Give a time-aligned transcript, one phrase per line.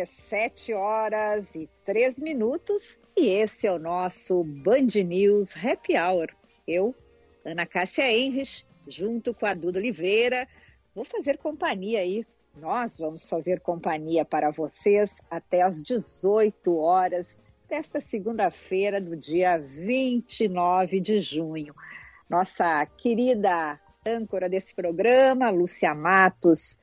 [0.00, 6.28] 17 horas e 3 minutos e esse é o nosso Band News Happy Hour.
[6.66, 6.94] Eu,
[7.44, 10.48] Ana Cássia Henrich, junto com a Duda Oliveira,
[10.94, 12.26] vou fazer companhia aí.
[12.56, 17.26] Nós vamos fazer companhia para vocês até às 18 horas
[17.68, 21.74] desta segunda-feira, do dia 29 de junho.
[22.26, 26.78] Nossa querida âncora desse programa, Lúcia Matos,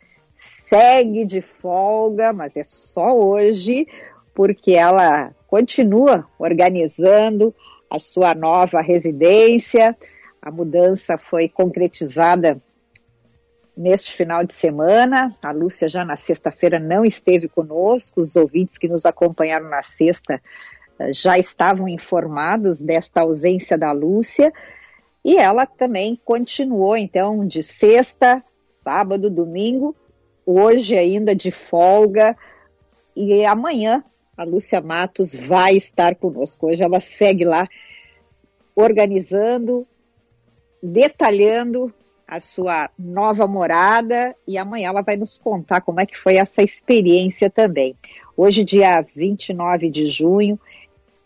[0.68, 3.88] segue de folga, mas é só hoje,
[4.34, 7.56] porque ela continua organizando
[7.90, 9.98] a sua nova residência.
[10.42, 12.62] A mudança foi concretizada
[13.76, 15.34] neste final de semana.
[15.42, 18.20] A Lúcia já na sexta-feira não esteve conosco.
[18.20, 20.42] Os ouvintes que nos acompanharam na sexta
[21.00, 24.52] eh, já estavam informados desta ausência da Lúcia.
[25.24, 28.44] E ela também continuou, então, de sexta,
[28.84, 29.96] sábado, domingo,
[30.48, 32.36] hoje ainda de folga
[33.14, 34.02] e amanhã
[34.38, 36.68] a Lúcia Matos vai estar conosco.
[36.68, 37.68] Hoje ela segue lá
[38.74, 39.86] organizando,
[40.82, 41.94] detalhando
[42.26, 46.64] a sua nova morada e amanhã ela vai nos contar como é que foi essa
[46.64, 47.96] experiência também.
[48.36, 50.60] Hoje, dia 29 de junho,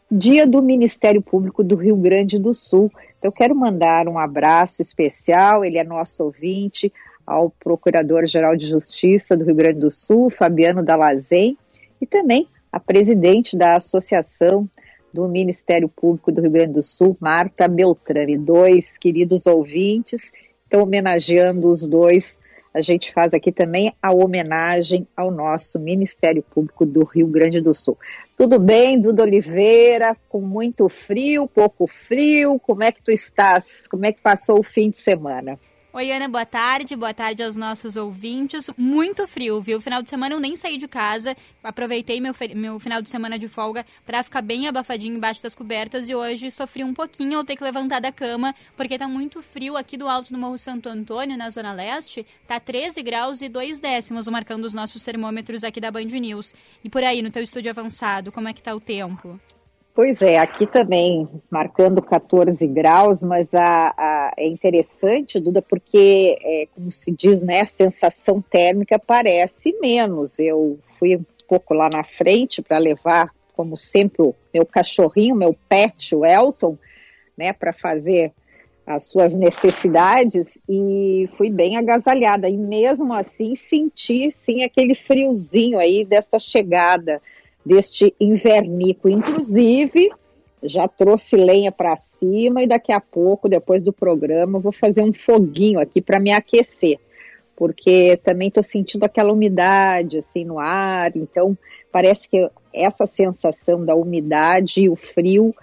[0.09, 2.91] dia do Ministério Público do Rio Grande do Sul.
[3.17, 6.91] Então, eu quero mandar um abraço especial, ele é nosso ouvinte,
[7.31, 11.57] ao Procurador-Geral de Justiça do Rio Grande do Sul, Fabiano Dalazen,
[12.01, 14.69] e também a presidente da Associação
[15.13, 18.37] do Ministério Público do Rio Grande do Sul, Marta Beltrame.
[18.37, 20.29] Dois queridos ouvintes,
[20.63, 22.33] estão homenageando os dois.
[22.73, 27.73] A gente faz aqui também a homenagem ao nosso Ministério Público do Rio Grande do
[27.73, 27.97] Sul.
[28.37, 30.15] Tudo bem, Duda Oliveira?
[30.27, 32.59] Com muito frio, pouco frio?
[32.59, 33.87] Como é que tu estás?
[33.87, 35.57] Como é que passou o fim de semana?
[35.93, 36.95] Oi, Ana, boa tarde.
[36.95, 38.69] Boa tarde aos nossos ouvintes.
[38.77, 39.81] Muito frio, viu?
[39.81, 41.35] Final de semana eu nem saí de casa.
[41.61, 46.07] Aproveitei meu, meu final de semana de folga para ficar bem abafadinho embaixo das cobertas
[46.07, 49.75] e hoje sofri um pouquinho ao ter que levantar da cama, porque tá muito frio
[49.75, 52.25] aqui do alto do Morro Santo Antônio, na Zona Leste.
[52.47, 56.55] Tá 13 graus e 2 décimos, marcando os nossos termômetros aqui da Band News.
[56.85, 59.37] E por aí, no teu estúdio avançado, como é que tá o tempo?
[59.93, 66.67] Pois é, aqui também marcando 14 graus, mas a, a, é interessante, Duda, porque, é,
[66.73, 70.39] como se diz, né, a sensação térmica parece menos.
[70.39, 75.53] Eu fui um pouco lá na frente para levar, como sempre, o meu cachorrinho, meu
[75.67, 76.77] pet, o Elton,
[77.37, 78.31] né, para fazer
[78.87, 82.47] as suas necessidades e fui bem agasalhada.
[82.49, 87.21] E mesmo assim senti, sim, aquele friozinho aí dessa chegada
[87.65, 89.09] deste invernico.
[89.09, 90.09] Inclusive,
[90.63, 95.13] já trouxe lenha para cima e daqui a pouco, depois do programa, vou fazer um
[95.13, 96.99] foguinho aqui para me aquecer,
[97.55, 101.57] porque também estou sentindo aquela umidade assim no ar, então
[101.91, 105.53] parece que essa sensação da umidade e o frio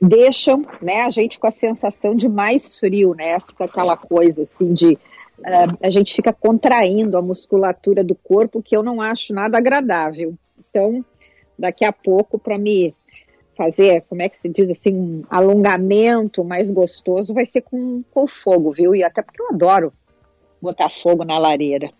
[0.00, 3.38] deixam, né, a gente com a sensação de mais frio, né?
[3.40, 4.94] Fica aquela coisa assim de
[5.38, 10.34] uh, a gente fica contraindo a musculatura do corpo que eu não acho nada agradável.
[10.68, 11.04] Então,
[11.62, 12.94] daqui a pouco para me
[13.56, 18.26] fazer, como é que se diz assim, um alongamento mais gostoso, vai ser com, com
[18.26, 18.94] fogo, viu?
[18.94, 19.92] E até porque eu adoro
[20.60, 21.90] botar fogo na lareira.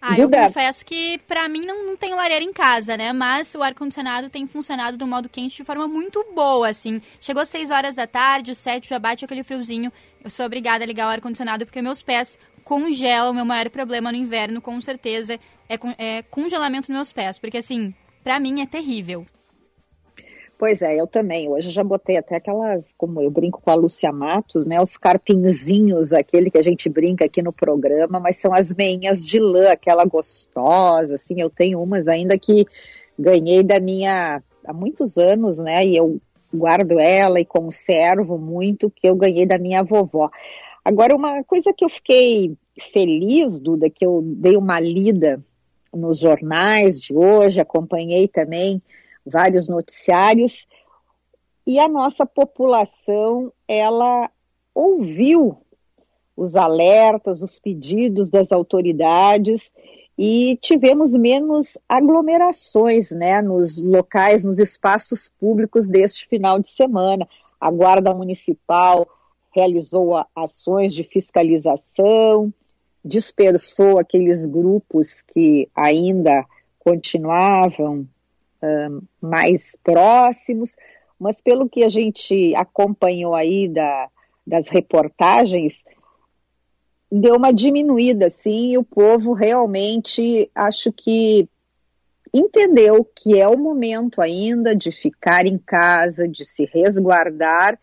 [0.00, 0.38] Ah, Duda.
[0.38, 3.12] eu confesso que para mim não, não tem lareira em casa, né?
[3.12, 7.00] Mas o ar-condicionado tem funcionado do modo quente de forma muito boa, assim.
[7.20, 9.92] Chegou às 6 horas da tarde, o 7 já bate aquele friozinho.
[10.22, 13.32] Eu sou obrigada a ligar o ar-condicionado porque meus pés congelam.
[13.32, 17.94] Meu maior problema no inverno, com certeza, é, é congelamento nos meus pés, porque assim,
[18.22, 19.24] para mim é terrível.
[20.58, 21.48] Pois é, eu também.
[21.48, 24.80] Hoje já botei até aquelas, como eu brinco com a Lúcia Matos, né?
[24.82, 29.38] Os carpinzinhos, aquele que a gente brinca aqui no programa, mas são as meinhas de
[29.38, 31.40] lã, aquela gostosa, assim.
[31.40, 32.66] Eu tenho umas ainda que
[33.16, 35.86] ganhei da minha há muitos anos, né?
[35.86, 36.20] E eu
[36.52, 40.28] guardo ela e conservo muito, que eu ganhei da minha vovó.
[40.88, 42.56] Agora, uma coisa que eu fiquei
[42.94, 45.38] feliz, Duda, que eu dei uma lida
[45.92, 48.80] nos jornais de hoje, acompanhei também
[49.26, 50.66] vários noticiários,
[51.66, 54.30] e a nossa população, ela
[54.74, 55.58] ouviu
[56.34, 59.70] os alertas, os pedidos das autoridades
[60.16, 67.28] e tivemos menos aglomerações né, nos locais, nos espaços públicos deste final de semana.
[67.60, 69.06] A Guarda Municipal
[69.58, 72.52] realizou ações de fiscalização,
[73.04, 76.46] dispersou aqueles grupos que ainda
[76.78, 78.06] continuavam
[79.20, 80.76] mais próximos,
[81.18, 84.08] mas pelo que a gente acompanhou aí da,
[84.46, 85.76] das reportagens,
[87.10, 91.48] deu uma diminuída, sim, e o povo realmente acho que
[92.34, 97.78] entendeu que é o momento ainda de ficar em casa, de se resguardar,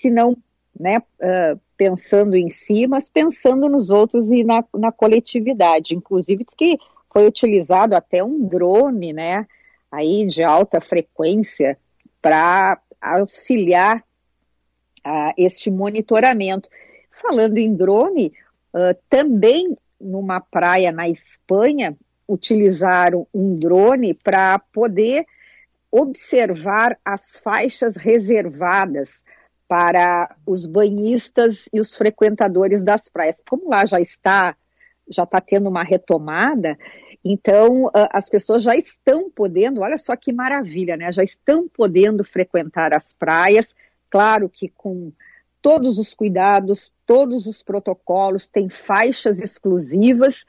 [0.00, 0.36] se não
[0.78, 5.94] né, uh, pensando em si, mas pensando nos outros e na, na coletividade.
[5.94, 6.78] Inclusive, diz que
[7.12, 9.46] foi utilizado até um drone, né,
[9.90, 11.78] aí de alta frequência
[12.20, 16.68] para auxiliar uh, este monitoramento.
[17.10, 18.32] Falando em drone,
[18.74, 21.96] uh, também numa praia na Espanha,
[22.26, 25.26] utilizaram um drone para poder
[25.90, 29.10] observar as faixas reservadas
[29.74, 33.42] para os banhistas e os frequentadores das praias.
[33.44, 34.54] Como lá já está,
[35.08, 36.78] já está tendo uma retomada,
[37.24, 41.10] então as pessoas já estão podendo, olha só que maravilha, né?
[41.10, 43.74] Já estão podendo frequentar as praias,
[44.08, 45.10] claro que com
[45.60, 50.44] todos os cuidados, todos os protocolos, tem faixas exclusivas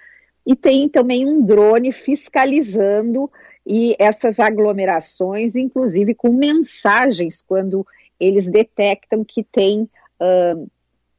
[0.45, 3.31] e tem também um drone fiscalizando
[3.65, 7.87] e essas aglomerações, inclusive com mensagens quando
[8.19, 9.89] eles detectam que tem
[10.19, 10.69] uh,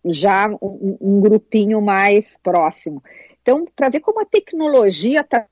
[0.04, 3.02] já um, um, grupinho mais próximo.
[3.42, 5.46] Então, para ver como a tecnologia está.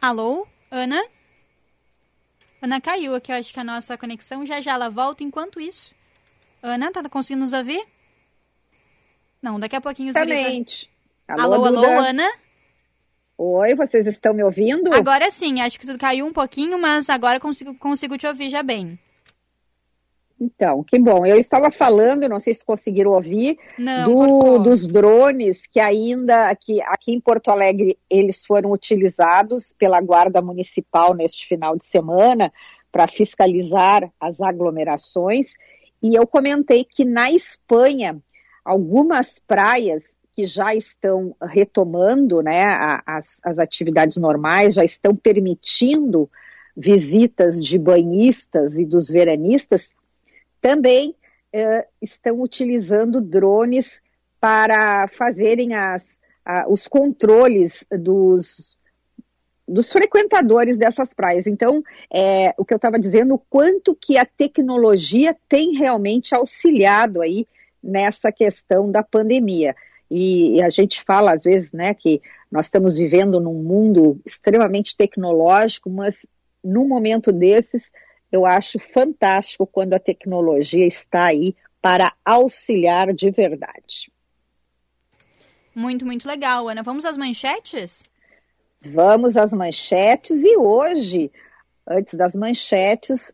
[0.00, 1.02] Alô, Ana?
[2.60, 5.24] Ana caiu aqui, eu acho que a nossa conexão já já ela volta.
[5.24, 5.94] Enquanto isso,
[6.62, 7.84] Ana, tá conseguindo nos ouvir?
[9.40, 10.90] Não, daqui a pouquinho os Exatamente.
[11.26, 12.30] Alô, alô, alô, Ana?
[13.36, 14.94] Oi, vocês estão me ouvindo?
[14.94, 18.62] Agora sim, acho que tudo caiu um pouquinho, mas agora consigo, consigo te ouvir já
[18.62, 18.98] bem.
[20.42, 21.24] Então, que bom.
[21.24, 26.82] Eu estava falando, não sei se conseguiram ouvir, não, do, dos drones que ainda aqui,
[26.82, 32.52] aqui em Porto Alegre eles foram utilizados pela Guarda Municipal neste final de semana
[32.90, 35.52] para fiscalizar as aglomerações.
[36.02, 38.20] E eu comentei que na Espanha,
[38.64, 40.02] algumas praias
[40.34, 42.64] que já estão retomando né,
[43.06, 46.28] as, as atividades normais, já estão permitindo
[46.76, 49.88] visitas de banhistas e dos veranistas,
[50.62, 51.14] também
[51.52, 54.00] eh, estão utilizando drones
[54.40, 56.18] para fazerem as,
[56.68, 58.78] os controles dos,
[59.68, 61.46] dos frequentadores dessas praias.
[61.46, 61.82] Então,
[62.12, 67.46] é, o que eu estava dizendo, o quanto que a tecnologia tem realmente auxiliado aí
[67.82, 69.74] nessa questão da pandemia.
[70.10, 72.20] E, e, a gente fala às vezes, né, que
[72.50, 76.16] nós estamos vivendo num mundo extremamente tecnológico, mas
[76.62, 77.82] num momento desses
[78.32, 84.10] eu acho fantástico quando a tecnologia está aí para auxiliar de verdade.
[85.74, 86.82] Muito, muito legal, Ana.
[86.82, 88.02] Vamos às manchetes?
[88.80, 91.30] Vamos às manchetes e hoje,
[91.88, 93.32] antes das manchetes,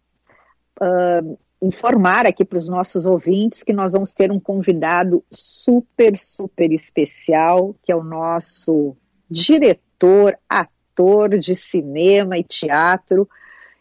[0.80, 6.72] uh, informar aqui para os nossos ouvintes que nós vamos ter um convidado super, super
[6.72, 8.96] especial, que é o nosso
[9.30, 13.28] diretor, ator de cinema e teatro,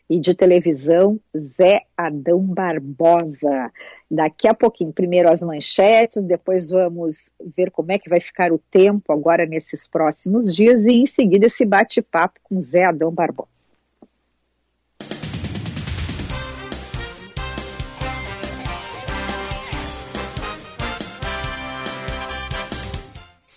[0.10, 3.72] e de televisão, Zé Adão Barbosa.
[4.10, 8.58] Daqui a pouquinho, primeiro as manchetes, depois vamos ver como é que vai ficar o
[8.58, 13.57] tempo agora nesses próximos dias e em seguida esse bate-papo com Zé Adão Barbosa.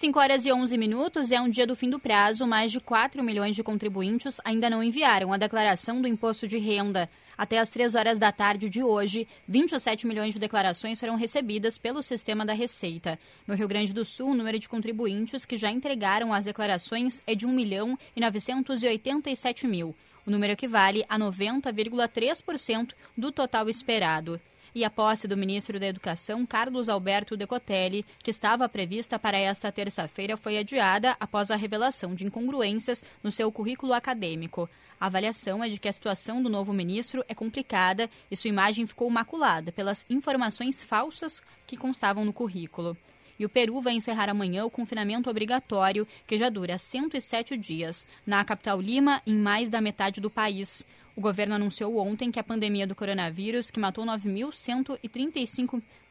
[0.00, 2.46] 5 horas e 11 minutos é um dia do fim do prazo.
[2.46, 7.06] Mais de 4 milhões de contribuintes ainda não enviaram a declaração do imposto de renda.
[7.36, 12.02] Até às 3 horas da tarde de hoje, 27 milhões de declarações foram recebidas pelo
[12.02, 13.18] sistema da Receita.
[13.46, 17.34] No Rio Grande do Sul, o número de contribuintes que já entregaram as declarações é
[17.34, 19.94] de 1 milhão e 987 mil.
[20.26, 24.40] O número equivale a 90,3% do total esperado
[24.74, 29.70] e a posse do ministro da Educação, Carlos Alberto Decotelli, que estava prevista para esta
[29.72, 34.68] terça-feira, foi adiada após a revelação de incongruências no seu currículo acadêmico.
[35.00, 38.86] A avaliação é de que a situação do novo ministro é complicada e sua imagem
[38.86, 42.96] ficou maculada pelas informações falsas que constavam no currículo.
[43.38, 48.44] E o Peru vai encerrar amanhã o confinamento obrigatório, que já dura 107 dias, na
[48.44, 50.84] capital Lima, em mais da metade do país.
[51.20, 54.26] O governo anunciou ontem que a pandemia do coronavírus, que matou 9,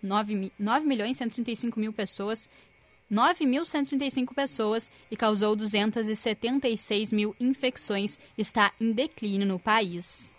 [0.03, 2.47] 9, 9 milhões 135 mil pessoas,
[3.11, 8.19] 9.135 pessoas e causou 276 mil infecções.
[8.37, 10.31] Está em declínio no país.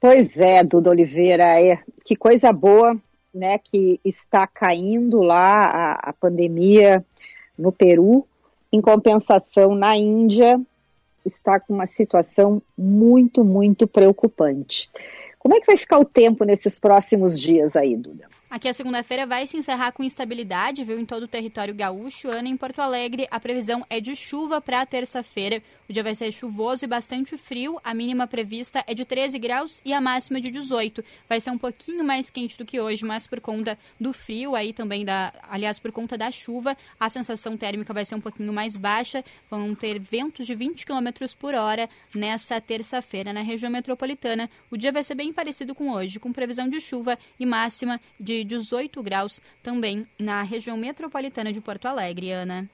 [0.00, 2.98] Pois é, Duda Oliveira, é, que coisa boa,
[3.34, 7.04] né, que está caindo lá a, a pandemia
[7.58, 8.26] no Peru.
[8.72, 10.60] Em compensação, na Índia,
[11.24, 14.88] está com uma situação muito, muito preocupante.
[15.38, 18.28] Como é que vai ficar o tempo nesses próximos dias aí, Duda?
[18.50, 22.28] Aqui a segunda-feira vai se encerrar com instabilidade, viu, em todo o território gaúcho.
[22.28, 25.62] Ana, em Porto Alegre, a previsão é de chuva para terça-feira.
[25.88, 27.78] O dia vai ser chuvoso e bastante frio.
[27.84, 31.04] A mínima prevista é de 13 graus e a máxima de 18.
[31.28, 34.72] Vai ser um pouquinho mais quente do que hoje, mas por conta do frio, aí
[34.72, 38.76] também da, aliás, por conta da chuva, a sensação térmica vai ser um pouquinho mais
[38.76, 39.24] baixa.
[39.48, 44.50] Vão ter ventos de 20 km por hora nessa terça-feira na região metropolitana.
[44.72, 48.39] O dia vai ser bem parecido com hoje, com previsão de chuva e máxima de
[48.44, 52.68] 18 graus também na região metropolitana de Porto Alegre, Ana.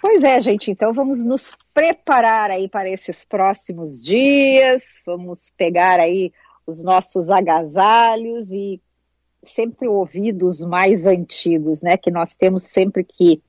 [0.00, 6.32] Pois é, gente, então vamos nos preparar aí para esses próximos dias, vamos pegar aí
[6.66, 8.80] os nossos agasalhos e
[9.46, 13.42] sempre ouvir dos mais antigos, né, que nós temos sempre que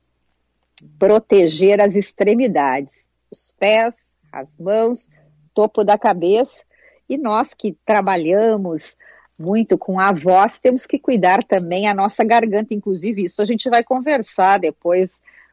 [0.98, 2.94] proteger as extremidades,
[3.30, 3.94] os pés,
[4.32, 5.08] as mãos,
[5.52, 6.64] topo da cabeça,
[7.08, 8.96] e nós que trabalhamos
[9.38, 13.68] muito com a voz, temos que cuidar também a nossa garganta, inclusive isso a gente
[13.68, 15.10] vai conversar depois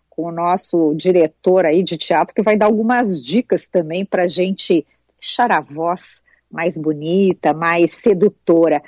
[0.10, 4.28] com o nosso diretor aí de teatro, que vai dar algumas dicas também para a
[4.28, 4.86] gente
[5.20, 8.84] deixar a voz mais bonita, mais sedutora.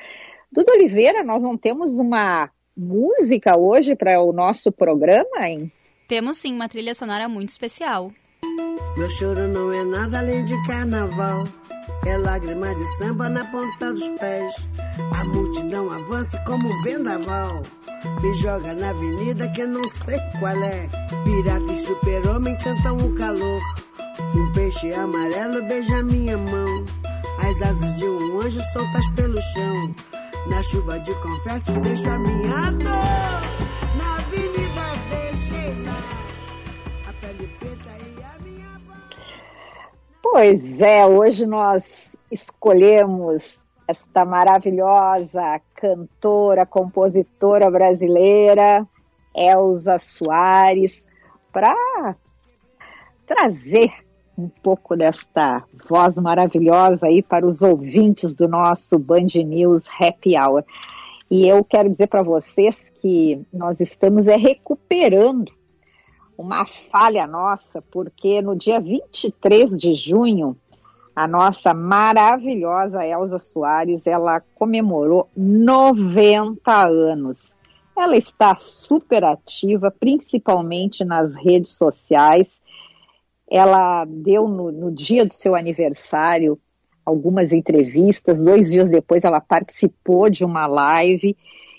[0.51, 5.71] Duda Oliveira, nós não temos uma música hoje para o nosso programa, hein?
[6.07, 8.11] Temos sim, uma trilha sonora muito especial.
[8.97, 11.45] Meu choro não é nada além de carnaval.
[12.05, 14.55] É lágrima de samba na ponta dos pés.
[15.19, 17.61] A multidão avança como um vendaval.
[18.21, 20.89] Me joga na avenida que eu não sei qual é.
[21.23, 23.61] Pirata e super-homem cantam o calor.
[24.35, 26.85] Um peixe amarelo beija minha mão.
[27.39, 29.95] As asas de um anjo soltas pelo chão.
[30.47, 33.52] Na chuva de confetes deixo a minha dor.
[40.23, 48.87] Pois é, hoje nós escolhemos esta maravilhosa cantora, compositora brasileira,
[49.35, 51.05] Elza Soares,
[51.51, 51.75] para
[53.27, 53.91] trazer
[54.37, 60.63] um pouco desta voz maravilhosa aí para os ouvintes do nosso Band News Happy Hour.
[61.29, 65.51] E eu quero dizer para vocês que nós estamos é, recuperando
[66.37, 70.57] uma falha nossa, porque no dia 23 de junho
[71.15, 77.51] a nossa maravilhosa Elza Soares, ela comemorou 90 anos.
[77.95, 82.47] Ela está super ativa, principalmente nas redes sociais.
[83.49, 86.59] Ela deu no, no dia do seu aniversário
[87.05, 88.43] algumas entrevistas.
[88.43, 91.37] Dois dias depois, ela participou de uma live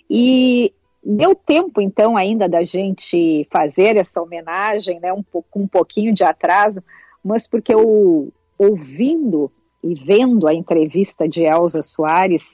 [0.09, 0.73] e
[1.05, 5.13] deu tempo, então, ainda da gente fazer essa homenagem, né?
[5.13, 6.83] Um pouco, um pouquinho de atraso,
[7.23, 9.51] mas porque o ouvindo
[9.83, 12.51] e vendo a entrevista de Elza Soares,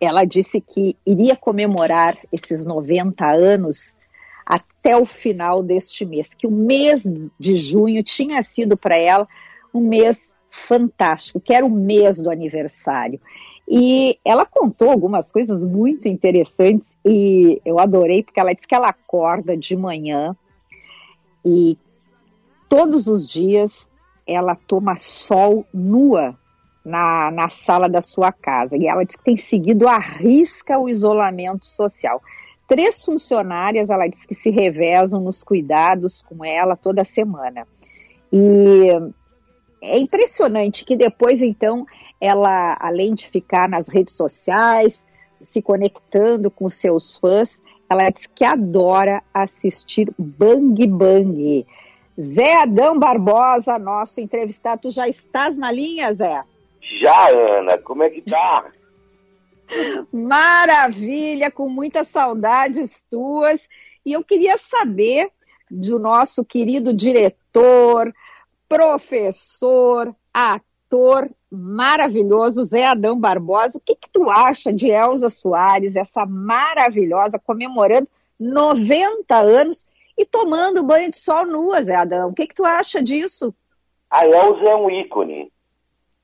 [0.00, 3.96] ela disse que iria comemorar esses 90 anos
[4.46, 7.02] até o final deste mês, que o mês
[7.38, 9.26] de junho tinha sido para ela
[9.72, 10.20] um mês
[10.50, 13.20] fantástico, que era o mês do aniversário.
[13.68, 18.88] E ela contou algumas coisas muito interessantes e eu adorei, porque ela disse que ela
[18.88, 20.36] acorda de manhã
[21.44, 21.78] e
[22.68, 23.88] todos os dias
[24.26, 26.36] ela toma sol nua
[26.84, 28.76] na, na sala da sua casa.
[28.76, 32.20] E ela diz que tem seguido à risca o isolamento social.
[32.68, 37.66] Três funcionárias, ela diz que se revezam nos cuidados com ela toda semana.
[38.32, 38.88] E
[39.82, 41.84] é impressionante que depois, então,
[42.22, 45.02] ela, além de ficar nas redes sociais,
[45.42, 47.60] se conectando com seus fãs,
[47.90, 51.66] ela diz que adora assistir Bang Bang.
[52.20, 54.82] Zé Adão Barbosa, nosso entrevistado.
[54.82, 56.44] Tu já estás na linha, Zé?
[57.02, 57.76] Já, Ana.
[57.78, 58.70] Como é que tá?
[60.12, 63.68] Maravilha, com muitas saudades tuas.
[64.06, 65.28] E eu queria saber
[65.68, 68.14] do nosso querido diretor,
[68.68, 73.78] professor, ator maravilhoso, Zé Adão Barbosa.
[73.78, 78.08] O que, que tu acha de Elza Soares, essa maravilhosa, comemorando
[78.40, 82.30] 90 anos e tomando banho de sol nua, Zé Adão.
[82.30, 83.54] O que, que tu acha disso?
[84.10, 85.52] A Elza é um ícone.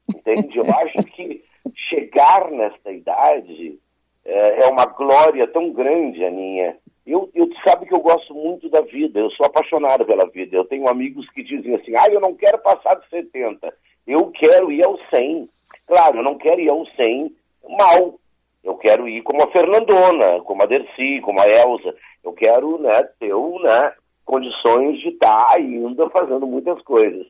[0.09, 0.59] Entende?
[0.59, 1.45] Eu acho que
[1.75, 3.79] chegar nesta idade
[4.25, 6.77] é, é uma glória tão grande, Aninha.
[7.07, 10.57] Eu, eu sabe que eu gosto muito da vida, eu sou apaixonado pela vida.
[10.57, 13.73] Eu tenho amigos que dizem assim, ah, eu não quero passar de 70,
[14.09, 15.49] eu quero ir ao 100.
[15.87, 17.37] Claro, eu não quero ir ao 100
[17.79, 18.19] mal.
[18.65, 21.95] Eu quero ir como a Fernandona, como a Dercy, como a Elsa.
[22.25, 23.93] Eu quero né, ter né,
[24.25, 27.27] condições de estar ainda fazendo muitas coisas.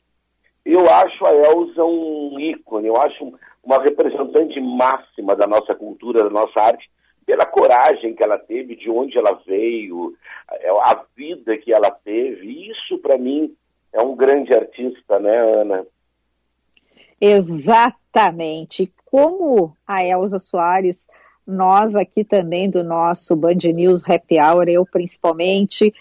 [0.65, 3.33] Eu acho a Elsa um ícone, eu acho
[3.63, 6.89] uma representante máxima da nossa cultura, da nossa arte,
[7.27, 10.15] pela coragem que ela teve, de onde ela veio,
[10.83, 12.71] a vida que ela teve.
[12.71, 13.55] Isso, para mim,
[13.93, 15.87] é um grande artista, né, Ana?
[17.21, 18.93] Exatamente.
[19.05, 20.99] Como a Elza Soares,
[21.47, 25.93] nós aqui também do nosso Band News Happy Hour, eu principalmente,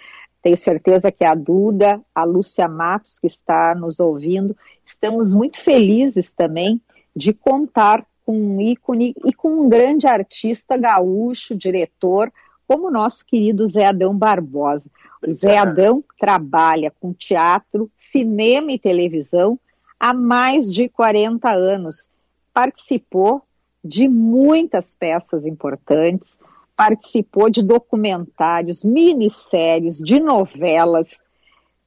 [0.41, 4.55] tenho certeza que a Duda, a Lúcia Matos, que está nos ouvindo,
[4.85, 6.81] estamos muito felizes também
[7.15, 12.31] de contar com um ícone e com um grande artista gaúcho, diretor,
[12.67, 14.83] como o nosso querido Zé Adão Barbosa.
[15.25, 19.57] O Zé Adão trabalha com teatro, cinema e televisão
[19.99, 22.09] há mais de 40 anos.
[22.53, 23.43] Participou
[23.83, 26.27] de muitas peças importantes,
[26.75, 31.09] participou de documentários, minisséries, de novelas,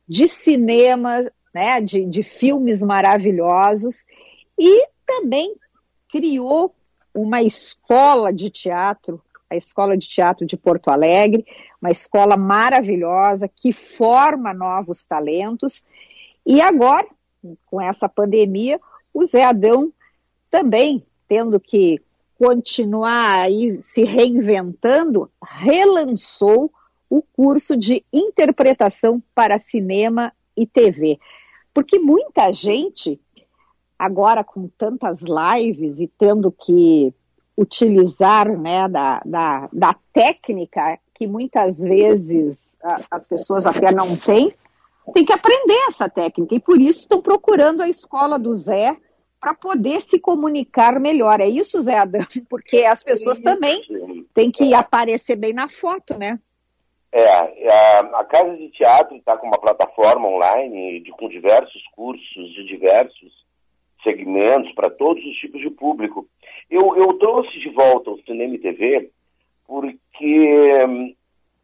[0.09, 1.25] de cinema,
[1.55, 4.05] né, de, de filmes maravilhosos
[4.59, 5.55] e também
[6.09, 6.75] criou
[7.15, 11.45] uma escola de teatro, a Escola de Teatro de Porto Alegre,
[11.83, 15.85] uma escola maravilhosa que forma novos talentos.
[16.47, 17.07] E agora,
[17.67, 18.81] com essa pandemia,
[19.13, 19.93] o Zé Adão
[20.51, 22.01] também tendo que
[22.39, 26.73] continuar aí se reinventando, relançou
[27.09, 31.19] o curso de interpretação para cinema e TV.
[31.75, 33.21] Porque muita gente,
[33.99, 37.13] agora com tantas lives e tendo que
[37.57, 42.75] utilizar né, da, da, da técnica que muitas vezes
[43.11, 44.55] as pessoas até não têm,
[45.15, 46.55] tem que aprender essa técnica.
[46.55, 48.97] E por isso estão procurando a escola do Zé
[49.41, 51.41] para poder se comunicar melhor.
[51.41, 52.27] É isso, Zé Adam?
[52.49, 53.81] Porque as pessoas também
[54.35, 56.39] têm que aparecer bem na foto, né?
[57.13, 62.55] É, a, a Casa de Teatro está com uma plataforma online de, com diversos cursos
[62.55, 63.33] de diversos
[64.05, 66.29] segmentos para todos os tipos de público.
[66.71, 69.11] Eu, eu trouxe de volta o cinema e TV
[69.67, 70.69] porque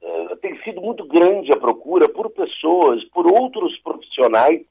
[0.06, 4.62] uh, tem sido muito grande a procura por pessoas, por outros profissionais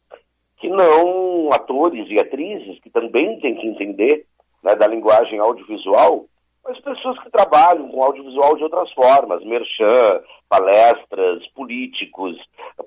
[0.57, 4.25] que não atores e atrizes, que também têm que entender
[4.63, 6.25] né, da linguagem audiovisual,
[6.63, 12.35] mas pessoas que trabalham com audiovisual de outras formas, merchan, palestras, políticos,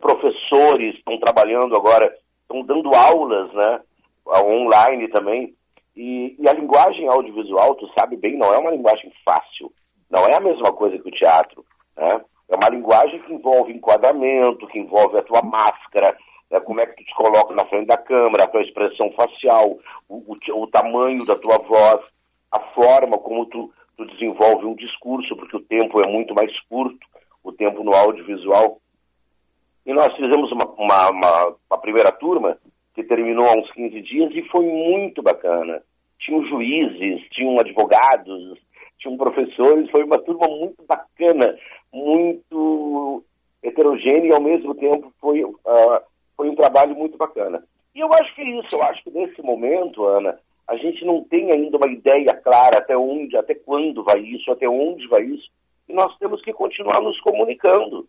[0.01, 3.81] professores estão trabalhando agora, estão dando aulas, né,
[4.27, 5.55] online também,
[5.95, 9.73] e, e, a linguagem audiovisual, tu sabe bem, não é uma linguagem fácil,
[10.09, 11.65] não é a mesma coisa que o teatro,
[11.97, 12.21] né?
[12.49, 16.17] É uma linguagem que envolve enquadramento, que envolve a tua máscara,
[16.51, 19.79] né, como é que tu te coloca na frente da câmera, a tua expressão facial,
[20.09, 22.01] o, o, o tamanho da tua voz,
[22.51, 27.07] a forma como tu, tu desenvolve um discurso, porque o tempo é muito mais curto,
[27.45, 28.81] o tempo no audiovisual.
[29.85, 32.59] E nós fizemos uma, uma, uma, uma primeira turma
[32.95, 35.83] que terminou há uns 15 dias e foi muito bacana.
[36.19, 38.59] Tinham juízes, tinham advogados,
[38.99, 41.57] tinham professores, foi uma turma muito bacana,
[41.93, 43.25] muito
[43.63, 46.01] heterogênea e ao mesmo tempo foi uh,
[46.37, 47.65] foi um trabalho muito bacana.
[47.95, 51.25] E eu acho que é isso, eu acho que nesse momento, Ana, a gente não
[51.25, 55.51] tem ainda uma ideia clara até onde, até quando vai isso, até onde vai isso,
[55.89, 58.07] e nós temos que continuar nos comunicando.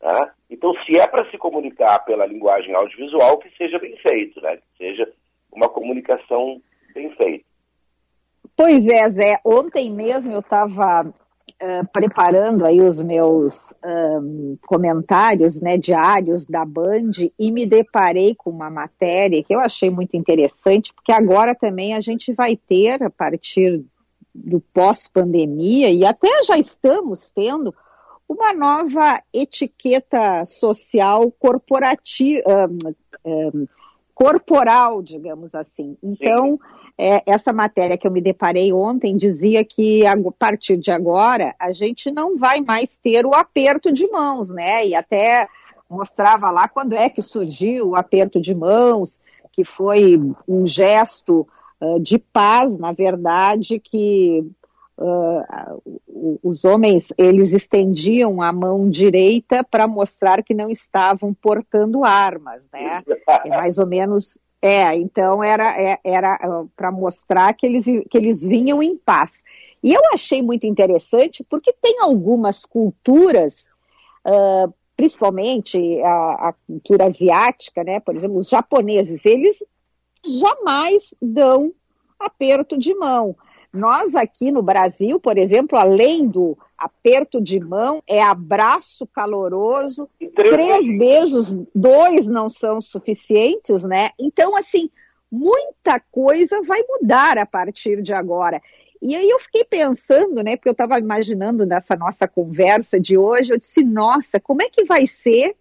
[0.00, 0.32] Tá?
[0.50, 4.56] Então, se é para se comunicar pela linguagem audiovisual, que seja bem feito, né?
[4.56, 5.12] que seja
[5.52, 6.60] uma comunicação
[6.94, 7.44] bem feita.
[8.56, 9.40] Pois é, Zé.
[9.44, 11.12] Ontem mesmo eu estava
[11.62, 18.50] uh, preparando aí os meus um, comentários né, diários da Band e me deparei com
[18.50, 23.10] uma matéria que eu achei muito interessante, porque agora também a gente vai ter, a
[23.10, 23.84] partir
[24.34, 27.74] do pós-pandemia, e até já estamos tendo,
[28.28, 33.68] uma nova etiqueta social corporativa, um, um,
[34.12, 35.96] corporal, digamos assim.
[36.02, 40.90] Então, Sim é, essa matéria que eu me deparei ontem dizia que a partir de
[40.90, 44.86] agora a gente não vai mais ter o aperto de mãos, né?
[44.86, 45.46] E até
[45.90, 49.20] mostrava lá quando é que surgiu o aperto de mãos,
[49.52, 51.46] que foi um gesto
[51.80, 54.50] uh, de paz, na verdade, que
[54.98, 55.82] uh,
[56.42, 63.02] os homens eles estendiam a mão direita para mostrar que não estavam portando armas, né?
[63.44, 66.36] É mais ou menos É, então era, é, era
[66.74, 69.30] para mostrar que eles, que eles vinham em paz.
[69.80, 73.68] E eu achei muito interessante porque tem algumas culturas,
[74.26, 78.00] uh, principalmente a, a, cultura asiática, né?
[78.00, 79.64] Por exemplo, os japoneses, eles
[80.26, 81.72] jamais dão
[82.18, 83.36] aperto de mão.
[83.76, 90.54] Nós aqui no Brasil, por exemplo, além do aperto de mão, é abraço caloroso, três,
[90.54, 94.10] três beijos, dois não são suficientes, né?
[94.18, 94.90] Então, assim,
[95.30, 98.60] muita coisa vai mudar a partir de agora.
[99.00, 103.52] E aí eu fiquei pensando, né, porque eu estava imaginando nessa nossa conversa de hoje,
[103.52, 105.54] eu disse, nossa, como é que vai ser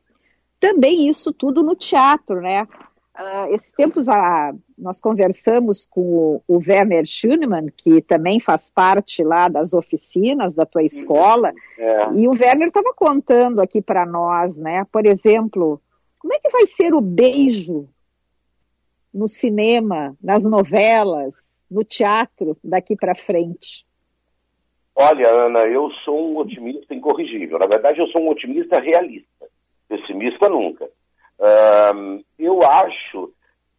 [0.59, 2.67] também isso tudo no teatro, né?
[3.17, 9.23] Uh, esses tempos a, nós conversamos com o, o Werner Schunemann, que também faz parte
[9.23, 12.13] lá das oficinas da tua escola, é.
[12.13, 14.85] e o Werner estava contando aqui para nós, né?
[14.91, 15.81] Por exemplo,
[16.19, 17.87] como é que vai ser o beijo
[19.13, 21.33] no cinema, nas novelas,
[21.71, 23.85] no teatro daqui para frente?
[24.93, 27.59] Olha, Ana, eu sou um otimista incorrigível.
[27.59, 29.47] Na verdade, eu sou um otimista realista.
[29.87, 30.89] Pessimista nunca.
[32.37, 33.33] Eu acho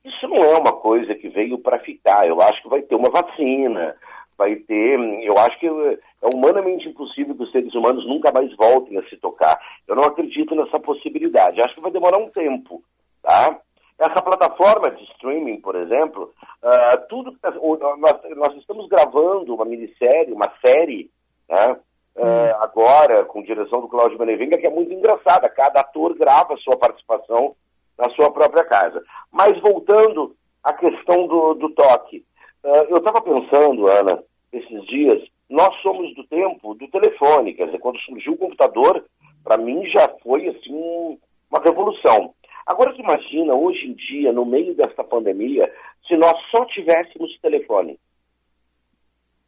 [0.06, 2.26] isso não é uma coisa que veio para ficar.
[2.28, 3.96] Eu acho que vai ter uma vacina,
[4.38, 5.00] vai ter.
[5.24, 9.16] Eu acho que é humanamente impossível que os seres humanos nunca mais voltem a se
[9.16, 9.58] tocar.
[9.88, 11.60] Eu não acredito nessa possibilidade.
[11.60, 12.80] Acho que vai demorar um tempo,
[13.20, 13.58] tá?
[13.98, 20.32] Essa plataforma de streaming, por exemplo, uh, tudo tá, nós, nós, estamos gravando uma minissérie,
[20.32, 21.10] uma série,
[21.48, 21.76] né?
[22.16, 25.50] Uh, agora, com direção do Cláudio Benevenga, que é muito engraçada.
[25.50, 27.54] Cada ator grava a sua participação
[27.98, 29.02] na sua própria casa.
[29.30, 32.24] Mas voltando à questão do, do toque,
[32.64, 37.78] uh, eu estava pensando, Ana, esses dias, nós somos do tempo do telefone, quer dizer,
[37.78, 39.04] quando surgiu o computador,
[39.44, 41.18] para mim já foi assim
[41.50, 42.34] uma revolução.
[42.66, 45.72] Agora tu imagina, hoje em dia, no meio dessa pandemia,
[46.08, 47.98] se nós só tivéssemos telefone.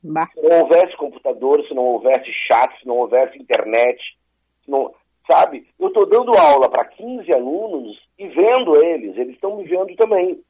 [0.02, 0.28] Bah.
[0.32, 4.00] Se não houvesse computador, se não houvesse chat, se não houvesse internet,
[4.66, 4.94] não,
[5.30, 5.66] sabe?
[5.78, 10.40] Eu estou dando aula para 15 alunos e vendo eles, eles estão me vendo também.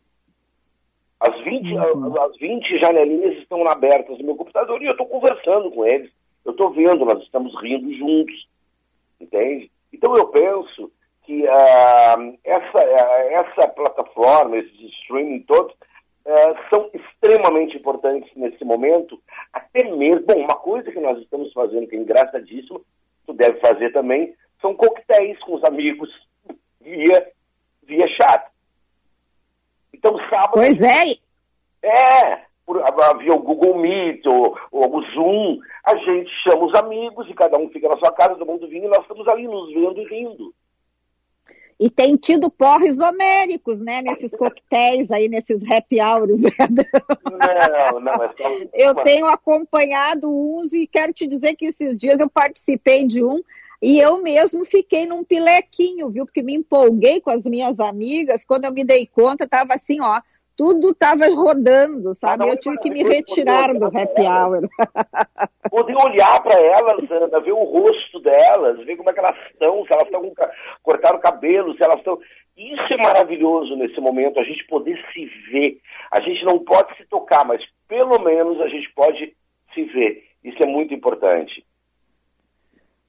[1.20, 2.22] As 20, uhum.
[2.22, 6.10] as 20 janelinhas estão abertas no meu computador e eu estou conversando com eles.
[6.44, 8.48] Eu estou vendo, nós estamos rindo juntos.
[9.20, 9.70] Entende?
[9.92, 10.92] Então eu penso
[11.24, 15.74] que uh, essa, uh, essa plataforma, esses streaming todos,
[16.28, 19.20] uh, são extremamente importantes nesse momento.
[19.52, 22.84] Até mesmo, bom, uma coisa que nós estamos fazendo que é engraçadíssimo,
[23.26, 26.10] tu deve fazer também, são coquetéis com os amigos
[26.80, 27.32] via,
[27.84, 28.50] via chat.
[29.92, 30.52] Então, sábado.
[30.52, 31.16] Pois é.
[31.82, 32.82] É, por,
[33.18, 37.56] via o Google Meet ou, ou, o Zoom, a gente chama os amigos e cada
[37.56, 40.04] um fica na sua casa, todo mundo vinho, e nós estamos ali nos vendo e
[40.04, 40.54] rindo.
[41.80, 46.40] E tem tido porres homéricos, né, nesses coquetéis aí, nesses happy hours.
[46.40, 48.48] Não, não, é só...
[48.74, 53.42] Eu tenho acompanhado uns e quero te dizer que esses dias eu participei de um
[53.80, 56.26] e eu mesmo fiquei num pilequinho, viu?
[56.26, 58.44] Porque me empolguei com as minhas amigas.
[58.44, 60.20] Quando eu me dei conta, estava assim, ó,
[60.58, 62.48] tudo estava rodando, sabe?
[62.48, 64.68] Eu tive que me retirar do happy hour.
[65.70, 69.86] Poder olhar para elas, Ana, ver o rosto delas, ver como é que elas estão,
[69.86, 70.32] se elas estão
[70.82, 72.18] cortaram o cabelo, se elas estão.
[72.56, 75.78] Isso é maravilhoso nesse momento, a gente poder se ver.
[76.10, 79.32] A gente não pode se tocar, mas pelo menos a gente pode
[79.72, 80.24] se ver.
[80.42, 81.64] Isso é muito importante.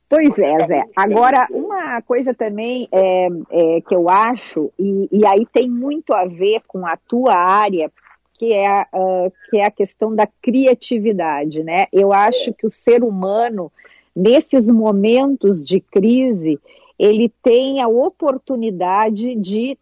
[0.10, 0.84] Pois é, Zé.
[0.96, 6.26] Agora, uma coisa também é, é, que eu acho, e, e, aí tem muito a
[6.26, 7.92] ver com a tua área,
[8.34, 11.86] que é, uh, que é a questão da criatividade, né?
[11.94, 13.72] Eu acho que o ser humano,
[14.16, 16.60] nesses momentos de crise,
[16.98, 19.78] ele tem a oportunidade de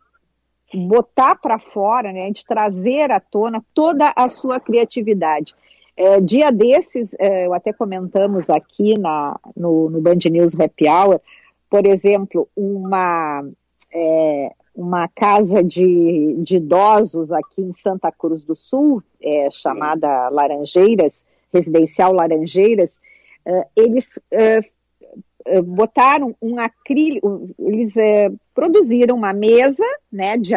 [0.74, 5.56] botar para fora, né, de trazer à tona toda a sua criatividade.
[5.98, 11.20] É, dia desses, é, eu até comentamos aqui na, no, no Band News Happy Hour,
[11.68, 13.44] por exemplo, uma,
[13.92, 21.18] é, uma casa de, de idosos aqui em Santa Cruz do Sul, é, chamada Laranjeiras,
[21.52, 23.00] Residencial Laranjeiras,
[23.44, 24.60] é, eles é,
[25.64, 27.94] botaram um acrílico, eles
[28.54, 30.54] produziram uma mesa né, de,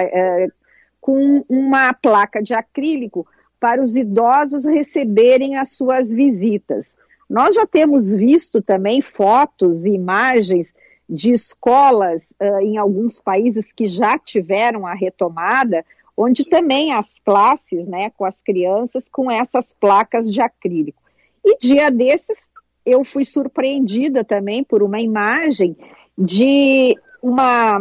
[1.01, 3.27] com uma placa de acrílico
[3.61, 6.87] para os idosos receberem as suas visitas.
[7.29, 10.73] Nós já temos visto também fotos e imagens
[11.09, 15.85] de escolas uh, em alguns países que já tiveram a retomada,
[16.17, 21.03] onde também as classes, né, com as crianças, com essas placas de acrílico.
[21.45, 22.49] E dia desses
[22.85, 25.77] eu fui surpreendida também por uma imagem
[26.17, 27.79] de uma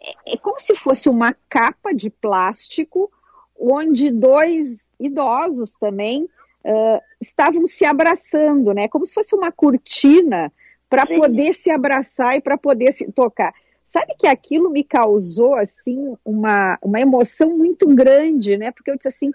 [0.00, 3.10] é, é como se fosse uma capa de plástico
[3.58, 6.24] onde dois idosos também
[6.64, 8.88] uh, estavam se abraçando, né?
[8.88, 10.52] Como se fosse uma cortina
[10.88, 13.52] para poder se abraçar e para poder se tocar.
[13.90, 18.70] Sabe que aquilo me causou assim uma, uma emoção muito grande, né?
[18.70, 19.30] Porque eu disse assim,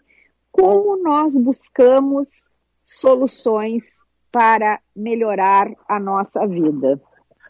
[0.52, 2.44] como nós buscamos
[2.84, 3.84] soluções
[4.32, 7.00] para melhorar a nossa vida.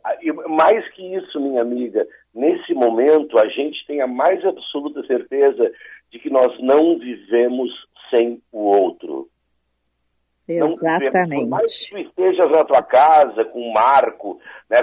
[0.04, 0.17] Ah,
[0.49, 5.71] mais que isso, minha amiga, nesse momento a gente tem a mais absoluta certeza
[6.12, 7.71] de que nós não vivemos
[8.09, 9.29] sem o outro.
[10.47, 11.41] Exatamente.
[11.41, 14.39] Por mais que tu estejas na tua casa com o Marco,
[14.69, 14.81] né,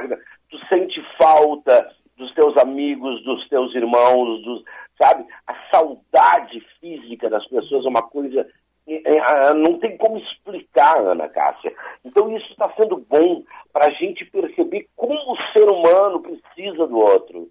[0.49, 4.65] tu sente falta dos teus amigos, dos teus irmãos, dos,
[5.01, 5.25] sabe?
[5.47, 8.47] A saudade física das pessoas é uma coisa
[8.87, 11.73] é, não tem como explicar, Ana Cássia.
[12.05, 16.99] Então isso está sendo bom para a gente perceber como o ser humano precisa do
[16.99, 17.49] outro,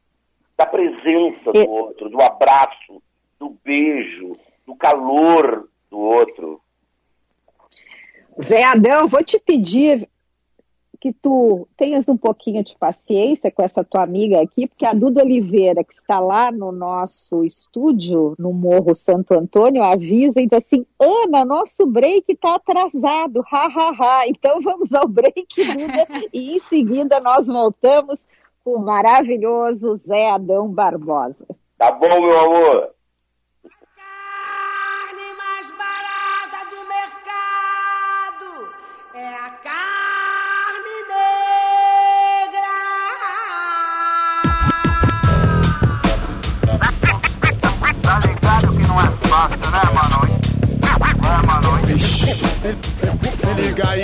[0.58, 3.02] da presença do outro, do abraço,
[3.40, 4.36] do beijo,
[4.70, 6.62] do calor do outro.
[8.48, 10.08] Zé Adão, vou te pedir
[11.02, 15.24] que tu tenhas um pouquinho de paciência com essa tua amiga aqui, porque a Duda
[15.24, 20.86] Oliveira, que está lá no nosso estúdio, no Morro Santo Antônio, avisa e diz assim,
[21.00, 24.28] Ana, nosso break está atrasado, ha, ha, ha.
[24.28, 28.20] Então vamos ao break, Duda, e em seguida nós voltamos
[28.64, 31.48] com o maravilhoso Zé Adão Barbosa.
[31.78, 32.99] Tá bom, meu amor.
[53.56, 54.04] Liga aí.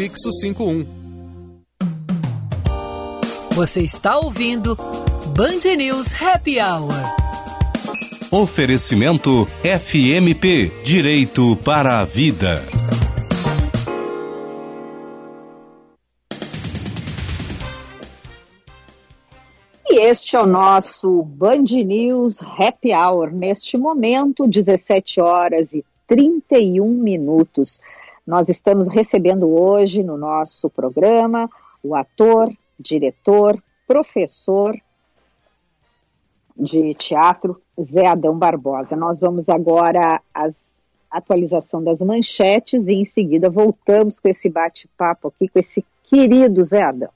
[0.00, 0.86] prefixo 51.
[3.50, 4.74] Você está ouvindo
[5.36, 6.94] Band News Happy Hour.
[8.30, 12.66] Oferecimento FMP Direito para a Vida.
[19.86, 23.30] E este é o nosso Band News Happy Hour.
[23.32, 27.78] Neste momento, 17 horas e 31 minutos.
[28.30, 31.50] Nós estamos recebendo hoje no nosso programa
[31.82, 34.80] o ator, diretor, professor
[36.56, 38.94] de teatro Zé Adão Barbosa.
[38.94, 40.54] Nós vamos agora às
[41.10, 46.84] atualização das manchetes e em seguida voltamos com esse bate-papo aqui com esse querido Zé
[46.84, 47.10] Adão.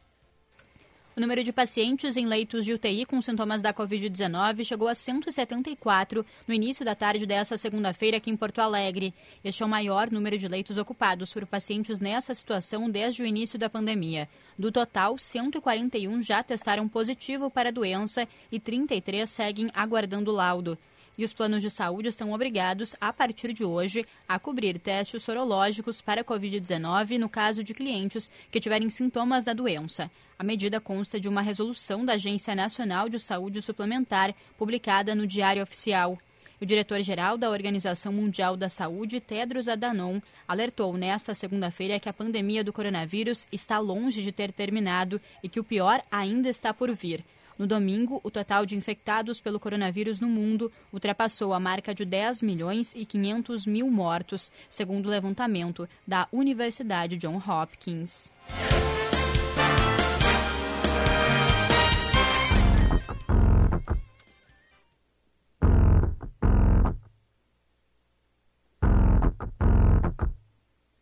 [1.17, 6.27] O número de pacientes em leitos de UTI com sintomas da Covid-19 chegou a 174
[6.45, 9.15] no início da tarde dessa segunda-feira aqui em Porto Alegre.
[9.45, 13.57] Este é o maior número de leitos ocupados por pacientes nessa situação desde o início
[13.57, 14.29] da pandemia.
[14.59, 20.77] Do total, 141 já testaram positivo para a doença e 33 seguem aguardando laudo
[21.17, 26.01] e os planos de saúde são obrigados, a partir de hoje, a cobrir testes sorológicos
[26.01, 30.11] para Covid-19 no caso de clientes que tiverem sintomas da doença.
[30.39, 35.63] A medida consta de uma resolução da Agência Nacional de Saúde Suplementar, publicada no Diário
[35.63, 36.19] Oficial.
[36.61, 42.65] O diretor-geral da Organização Mundial da Saúde, Tedros Adhanom, alertou nesta segunda-feira que a pandemia
[42.65, 47.25] do coronavírus está longe de ter terminado e que o pior ainda está por vir.
[47.59, 52.43] No domingo, o total de infectados pelo coronavírus no mundo ultrapassou a marca de 10
[52.43, 58.31] milhões e 500 mil mortos, segundo o levantamento da Universidade John Hopkins.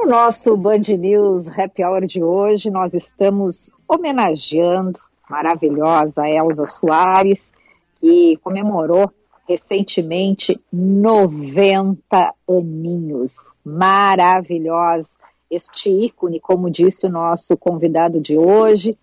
[0.00, 7.38] No nosso Band News Happy Hour de hoje, nós estamos homenageando a maravilhosa Elza Soares,
[8.00, 9.12] que comemorou
[9.46, 13.36] recentemente 90 aninhos.
[13.62, 15.10] Maravilhosa.
[15.50, 18.96] Este ícone, como disse o nosso convidado de hoje,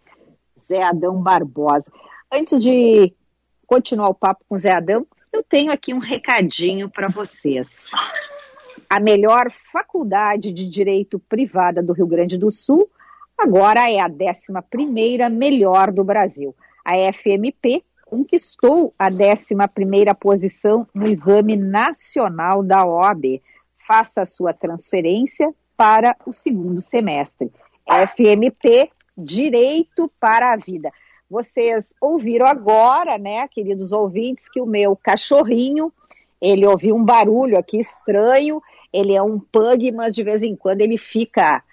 [0.67, 1.86] Zé Adão Barbosa.
[2.31, 3.13] Antes de
[3.67, 7.67] continuar o papo com o Zé Adão, eu tenho aqui um recadinho para vocês
[8.89, 12.89] a melhor faculdade de direito privada do Rio Grande do Sul,
[13.38, 16.56] agora é a 11ª melhor do Brasil.
[16.84, 23.41] A FMP conquistou a 11ª posição no Exame Nacional da OAB.
[23.76, 27.52] Faça a sua transferência para o segundo semestre.
[27.86, 30.91] FMP Direito para a Vida.
[31.30, 35.91] Vocês ouviram agora, né, queridos ouvintes, que o meu cachorrinho,
[36.39, 38.62] ele ouviu um barulho aqui estranho
[38.97, 41.63] ele é um pug, mas de vez em quando ele fica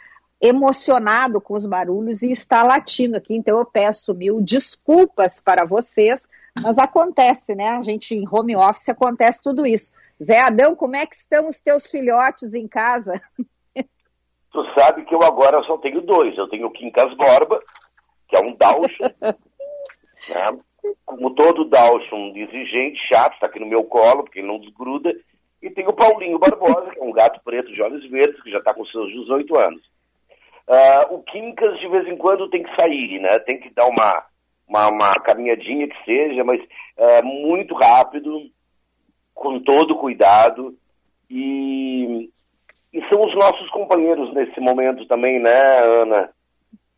[0.42, 3.34] emocionado com os barulhos e está latindo aqui.
[3.34, 6.20] Então eu peço mil desculpas para vocês,
[6.62, 7.70] mas acontece, né?
[7.70, 9.90] A gente em home office acontece tudo isso.
[10.22, 13.18] Zé Adão, como é que estão os teus filhotes em casa?
[14.52, 16.38] Tu sabe que eu agora só tenho dois.
[16.38, 17.60] Eu tenho o Quincas Borba,
[18.28, 19.16] que é um Dachshund,
[20.28, 20.58] né?
[21.04, 25.12] Como todo Dachshund, exigente, chato, está aqui no meu colo, porque ele não desgruda.
[25.64, 28.58] E tem o Paulinho Barbosa, que é um gato preto de olhos verdes, que já
[28.58, 29.80] está com seus 18 anos.
[30.68, 33.38] Uh, o Quincas, de vez em quando, tem que sair, né?
[33.46, 34.26] Tem que dar uma,
[34.68, 38.42] uma, uma caminhadinha que seja, mas uh, muito rápido,
[39.32, 40.76] com todo cuidado.
[41.30, 42.28] E,
[42.92, 45.62] e são os nossos companheiros nesse momento também, né,
[45.98, 46.28] Ana?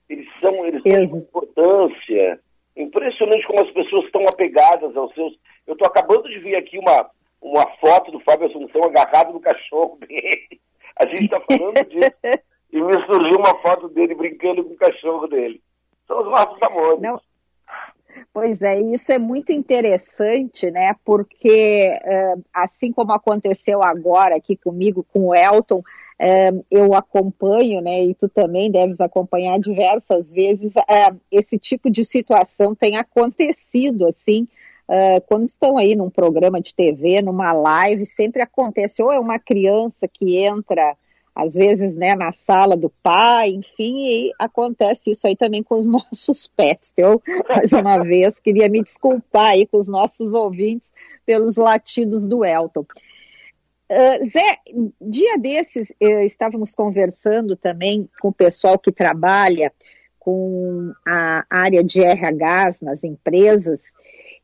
[0.08, 2.40] Eles são, eles têm importância.
[2.76, 5.38] Impressionante como as pessoas estão apegadas aos seus.
[5.68, 7.08] Eu estou acabando de ver aqui uma,
[7.40, 10.60] uma foto do Fábio Assunção agarrado no cachorro dele.
[10.98, 12.42] A gente está falando disso.
[12.72, 15.60] e me surgiu uma foto dele brincando com o cachorro dele.
[16.06, 17.00] São os nossos amores.
[17.00, 17.20] Não.
[18.32, 20.94] Pois é, isso é muito interessante, né?
[21.04, 21.98] Porque
[22.52, 25.82] assim como aconteceu agora aqui comigo, com o Elton,
[26.70, 28.04] eu acompanho, né?
[28.04, 30.74] E tu também deves acompanhar diversas vezes.
[31.30, 34.48] esse tipo de situação tem acontecido, assim,
[34.88, 39.38] Uh, quando estão aí num programa de TV, numa live, sempre acontece, ou é uma
[39.38, 40.96] criança que entra,
[41.34, 45.86] às vezes, né, na sala do pai, enfim, e acontece isso aí também com os
[45.90, 46.92] nossos pets.
[46.96, 50.88] Eu, mais uma vez, queria me desculpar aí com os nossos ouvintes
[51.26, 52.86] pelos latidos do Elton.
[53.90, 54.58] Uh, Zé,
[55.00, 59.72] dia desses uh, estávamos conversando também com o pessoal que trabalha
[60.18, 63.80] com a área de RH nas empresas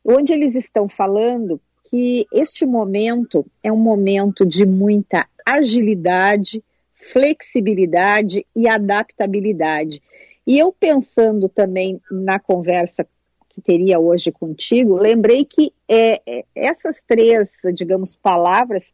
[0.05, 6.63] onde eles estão falando que este momento é um momento de muita agilidade,
[7.11, 10.01] flexibilidade e adaptabilidade.
[10.45, 13.07] E eu pensando também na conversa
[13.49, 18.91] que teria hoje contigo, lembrei que é, é, essas três, digamos, palavras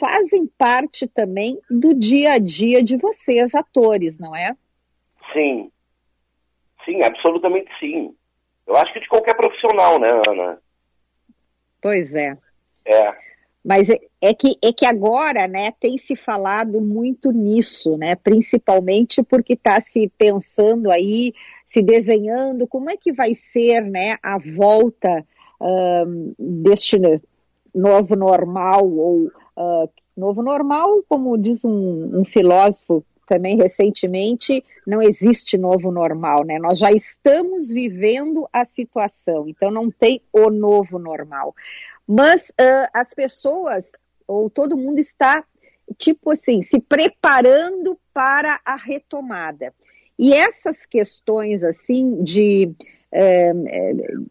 [0.00, 4.56] fazem parte também do dia a dia de vocês, atores, não é?
[5.32, 5.70] Sim.
[6.84, 8.14] Sim, absolutamente sim.
[8.68, 10.58] Eu acho que de qualquer profissional, né, Ana?
[11.80, 12.36] Pois é.
[12.84, 13.14] É.
[13.64, 19.22] Mas é, é, que, é que agora, né, tem se falado muito nisso, né, principalmente
[19.22, 21.32] porque está se pensando aí,
[21.66, 25.24] se desenhando, como é que vai ser, né, a volta
[25.60, 26.98] um, deste
[27.74, 35.58] novo normal, ou uh, novo normal, como diz um, um filósofo também recentemente, não existe
[35.58, 36.58] novo normal, né?
[36.58, 41.54] Nós já estamos vivendo a situação, então não tem o novo normal.
[42.06, 43.84] Mas uh, as pessoas,
[44.26, 45.44] ou todo mundo está,
[45.98, 49.74] tipo assim, se preparando para a retomada.
[50.18, 52.74] E essas questões, assim, de
[53.12, 53.52] é,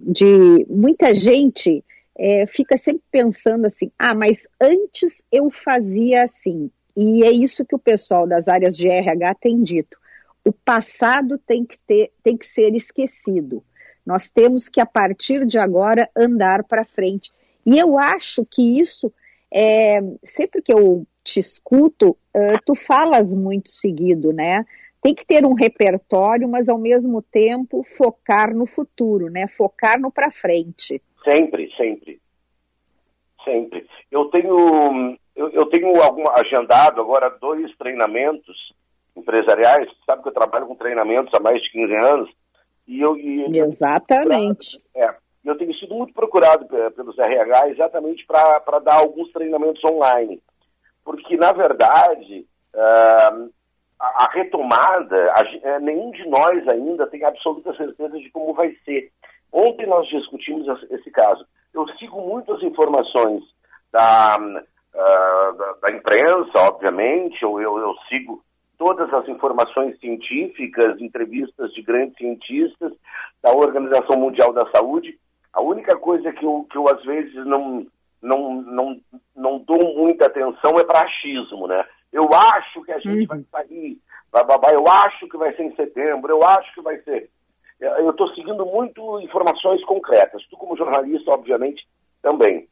[0.01, 1.83] de muita gente
[2.17, 6.71] é, fica sempre pensando assim, ah, mas antes eu fazia assim.
[6.99, 9.95] E é isso que o pessoal das áreas de RH tem dito.
[10.43, 13.63] O passado tem que, ter, tem que ser esquecido.
[14.03, 17.31] Nós temos que, a partir de agora, andar para frente.
[17.63, 19.13] E eu acho que isso,
[19.53, 24.65] é, sempre que eu te escuto, uh, tu falas muito seguido, né?
[25.01, 29.45] Tem que ter um repertório, mas ao mesmo tempo focar no futuro, né?
[29.45, 31.01] Focar no para frente.
[31.23, 32.19] Sempre, sempre.
[33.43, 33.85] Sempre.
[34.09, 38.73] Eu tenho, eu, eu tenho algum, agendado agora dois treinamentos
[39.15, 39.87] empresariais.
[40.05, 42.29] Sabe que eu trabalho com treinamentos há mais de 15 anos.
[42.87, 44.79] E eu, e, Exatamente.
[44.95, 45.13] É,
[45.45, 46.65] eu tenho sido muito procurado
[46.95, 50.41] pelos RH exatamente para dar alguns treinamentos online.
[51.05, 53.49] Porque, na verdade, uh,
[53.99, 59.11] a, retomada, a, é, nenhum de nós ainda tem absoluta certeza de como vai ser.
[59.51, 61.45] Ontem nós discutimos esse caso.
[61.73, 63.43] Eu sigo muitas informações
[63.91, 64.37] da,
[64.97, 68.43] uh, da, da, imprensa, obviamente, ou eu, eu sigo
[68.77, 72.93] todas as informações científicas, entrevistas de grandes cientistas
[73.41, 75.17] da Organização Mundial da Saúde.
[75.53, 77.85] A única coisa que eu, que eu às vezes não,
[78.21, 78.99] não, não,
[79.35, 81.83] não dou muita atenção é para achismo, né?
[82.11, 83.27] Eu acho que a gente uhum.
[83.27, 83.97] vai sair,
[84.31, 87.29] bababá, eu acho que vai ser em setembro, eu acho que vai ser.
[87.79, 90.41] Eu estou seguindo muito informações concretas.
[90.49, 91.87] Tu, como jornalista, obviamente,
[92.23, 92.67] também.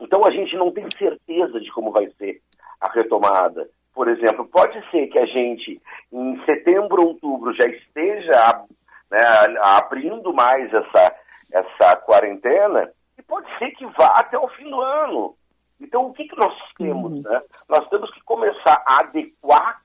[0.00, 2.40] Então a gente não tem certeza de como vai ser
[2.80, 3.68] a retomada
[3.98, 5.82] por exemplo, pode ser que a gente,
[6.12, 8.64] em setembro, outubro, já esteja
[9.10, 9.20] né,
[9.60, 11.16] abrindo mais essa,
[11.52, 12.88] essa quarentena,
[13.18, 15.34] e pode ser que vá até o fim do ano.
[15.80, 17.10] Então, o que, que nós temos?
[17.10, 17.22] Uhum.
[17.22, 17.42] Né?
[17.68, 19.82] Nós temos que começar a adequar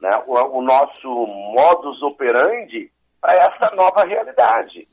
[0.00, 4.86] né, o, o nosso modus operandi para essa nova realidade.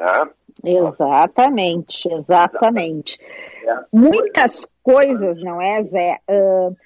[0.00, 0.30] Né?
[0.64, 3.18] Exatamente, exatamente.
[3.64, 3.84] É.
[3.92, 6.76] Muitas coisas, não é, Zé, uh,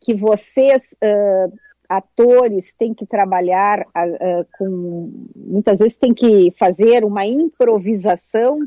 [0.00, 1.52] que vocês, uh,
[1.88, 5.12] atores, têm que trabalhar uh, com.
[5.36, 8.60] Muitas vezes tem que fazer uma improvisação.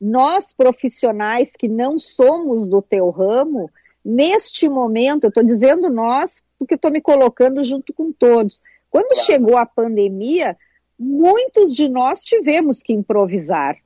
[0.00, 3.68] Nós, profissionais que não somos do teu ramo,
[4.04, 8.60] neste momento, eu estou dizendo nós, porque estou me colocando junto com todos.
[8.88, 10.56] Quando chegou a pandemia,
[10.98, 13.76] muitos de nós tivemos que improvisar.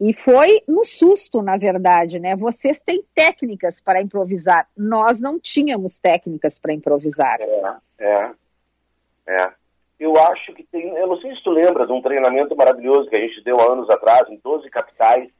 [0.00, 2.36] E foi no susto, na verdade, né?
[2.36, 4.68] Vocês têm técnicas para improvisar.
[4.76, 7.38] Nós não tínhamos técnicas para improvisar.
[7.40, 8.30] É, é,
[9.26, 9.52] é.
[9.98, 10.88] Eu acho que tem.
[10.88, 13.72] Eu não sei se tu lembras de um treinamento maravilhoso que a gente deu há
[13.72, 15.30] anos atrás, em 12 capitais.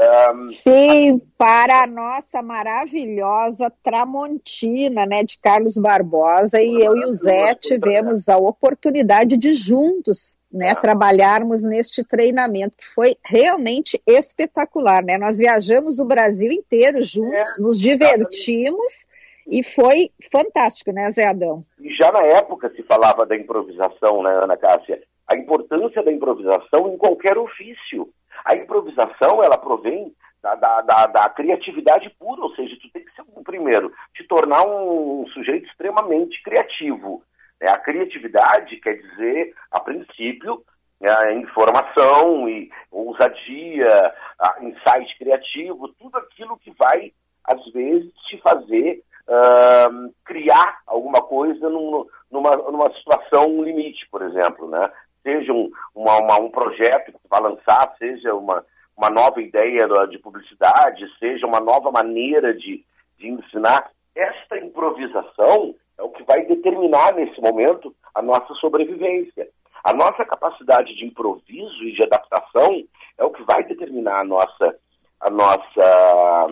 [0.00, 0.50] Um...
[0.50, 7.54] Sim, para a nossa maravilhosa Tramontina, né, de Carlos Barbosa, e eu e o Zé
[7.54, 15.16] tivemos a oportunidade de juntos né, trabalharmos neste treinamento, que foi realmente espetacular, né?
[15.16, 19.06] Nós viajamos o Brasil inteiro juntos, é, nos divertimos
[19.46, 21.64] e foi fantástico, né, Zé Adão?
[21.80, 25.00] E já na época se falava da improvisação, né, Ana Cássia?
[25.28, 28.08] A importância da improvisação em qualquer ofício.
[28.44, 33.12] A improvisação, ela provém da, da, da, da criatividade pura, ou seja, tu tem que
[33.14, 37.22] ser, primeiro, te tornar um sujeito extremamente criativo,
[37.60, 40.62] é, a criatividade quer dizer, a princípio,
[41.02, 44.14] a informação e ousadia,
[44.60, 47.12] insight criativo, tudo aquilo que vai,
[47.44, 54.68] às vezes, te fazer uh, criar alguma coisa num, numa, numa situação limite, por exemplo,
[54.68, 54.90] né?
[55.22, 58.64] Seja um, uma, uma, um projeto que vai lançar, seja uma,
[58.96, 62.84] uma nova ideia de publicidade, seja uma nova maneira de,
[63.18, 63.90] de ensinar.
[64.14, 69.48] Esta improvisação é o que vai determinar nesse momento a nossa sobrevivência.
[69.84, 72.82] A nossa capacidade de improviso e de adaptação
[73.16, 74.76] é o que vai determinar a nossa,
[75.20, 76.46] a nossa,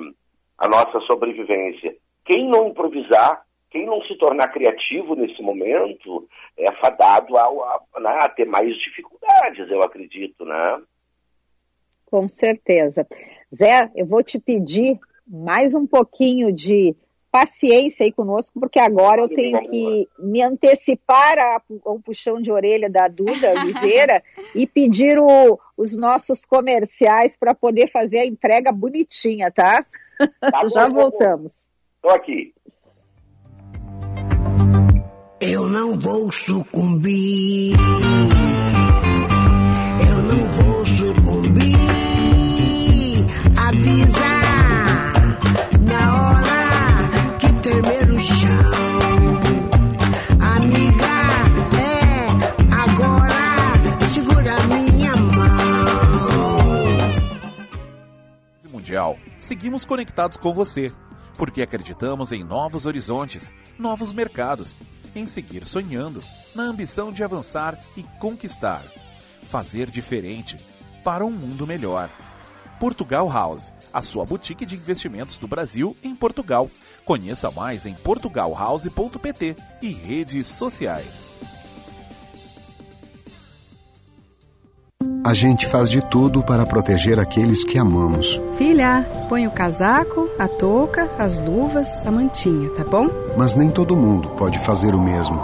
[0.59, 1.95] a nossa sobrevivência.
[2.25, 8.19] Quem não improvisar, quem não se tornar criativo nesse momento, é fadado a, a, né,
[8.23, 10.83] a ter mais dificuldades, eu acredito, né?
[12.07, 13.07] Com certeza.
[13.55, 16.97] Zé, eu vou te pedir mais um pouquinho de
[17.31, 21.37] paciência aí conosco, porque agora eu tenho que me antecipar
[21.85, 24.23] ao puxão de orelha da Duda Oliveira
[24.55, 29.85] e pedir o, os nossos comerciais para poder fazer a entrega bonitinha, tá?
[30.41, 31.53] tá Já voltamos.
[31.97, 32.55] Estou aqui.
[35.41, 37.76] Eu não vou sucumbir.
[40.09, 41.76] Eu não vou sucumbir.
[43.57, 44.34] Avisa
[45.80, 48.49] na hora que tremer o chão.
[50.57, 51.07] Amiga,
[51.78, 52.26] é
[52.74, 54.11] agora.
[54.12, 56.59] Segura minha mão.
[58.72, 60.91] Mundial, seguimos conectados com você.
[61.36, 64.76] Porque acreditamos em novos horizontes, novos mercados
[65.15, 66.23] em seguir sonhando,
[66.55, 68.85] na ambição de avançar e conquistar,
[69.43, 70.59] fazer diferente
[71.03, 72.11] para um mundo melhor.
[72.79, 76.71] Portugal House, a sua boutique de investimentos do Brasil em Portugal.
[77.05, 81.27] Conheça mais em portugalhouse.pt e redes sociais.
[85.29, 88.41] A gente faz de tudo para proteger aqueles que amamos.
[88.57, 93.11] Filha, põe o casaco, a touca, as luvas, a mantinha, tá bom?
[93.37, 95.39] Mas nem todo mundo pode fazer o mesmo.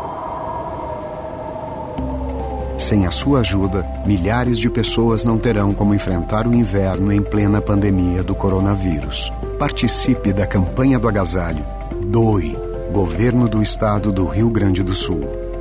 [2.79, 7.61] Sem a sua ajuda, milhares de pessoas não terão como enfrentar o inverno em plena
[7.61, 9.31] pandemia do coronavírus.
[9.59, 11.63] Participe da campanha do agasalho.
[12.07, 12.57] Doe.
[12.91, 15.21] Governo do Estado do Rio Grande do Sul.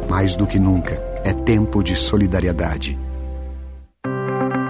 [0.09, 0.93] Mais do que nunca,
[1.25, 2.97] é tempo de solidariedade.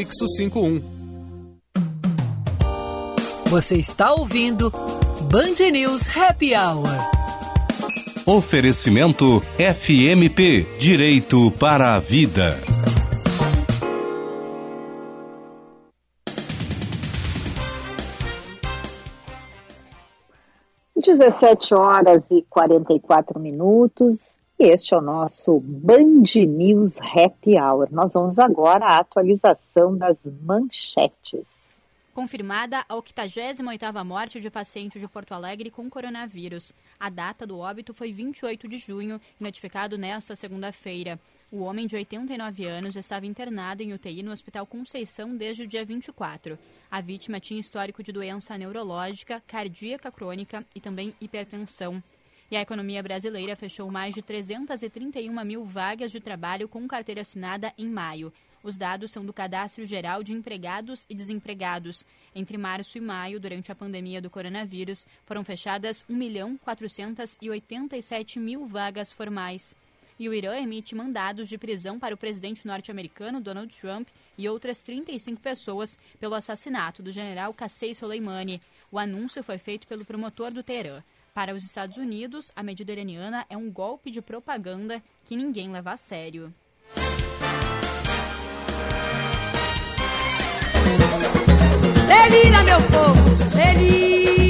[0.00, 0.80] Prefixo 51.
[3.48, 4.70] Você está ouvindo
[5.30, 6.88] Band News Happy Hour.
[8.24, 12.62] Oferecimento FMP Direito para a Vida.
[20.96, 24.29] Dezessete horas e 44 minutos.
[24.62, 27.88] Este é o nosso Band News Happy Hour.
[27.90, 31.48] Nós vamos agora à atualização das manchetes.
[32.12, 36.74] Confirmada a 88ª morte de paciente de Porto Alegre com coronavírus.
[36.98, 41.18] A data do óbito foi 28 de junho, notificado nesta segunda-feira.
[41.50, 45.86] O homem de 89 anos estava internado em UTI no Hospital Conceição desde o dia
[45.86, 46.58] 24.
[46.90, 52.02] A vítima tinha histórico de doença neurológica, cardíaca crônica e também hipertensão.
[52.50, 57.72] E a economia brasileira fechou mais de 331 mil vagas de trabalho com carteira assinada
[57.78, 58.32] em maio.
[58.62, 62.04] Os dados são do Cadastro Geral de Empregados e Desempregados.
[62.34, 68.66] Entre março e maio, durante a pandemia do coronavírus, foram fechadas 1 milhão 487 mil
[68.66, 69.74] vagas formais.
[70.18, 74.82] E o Irã emite mandados de prisão para o presidente norte-americano Donald Trump e outras
[74.82, 78.60] 35 pessoas pelo assassinato do general Qassem Soleimani.
[78.90, 81.00] O anúncio foi feito pelo promotor do Teherã.
[81.32, 85.92] Para os Estados Unidos, a medida iraniana é um golpe de propaganda que ninguém leva
[85.92, 86.52] a sério.
[92.08, 94.49] Delira, meu povo, delira,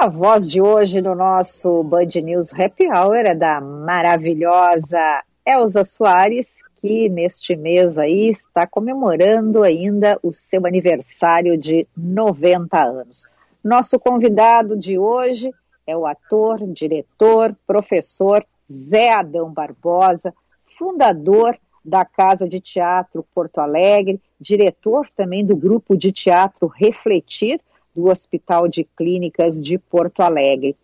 [0.00, 6.46] A voz de hoje no nosso Band News Happy Hour é da maravilhosa Elza Soares,
[6.80, 13.26] que neste mês aí está comemorando ainda o seu aniversário de 90 anos.
[13.62, 15.50] Nosso convidado de hoje
[15.84, 20.32] é o ator, diretor, professor Zé Adão Barbosa,
[20.78, 27.60] fundador da Casa de Teatro Porto Alegre, diretor também do grupo de teatro Refletir,
[27.98, 30.76] do Hospital de Clínicas de Porto Alegre.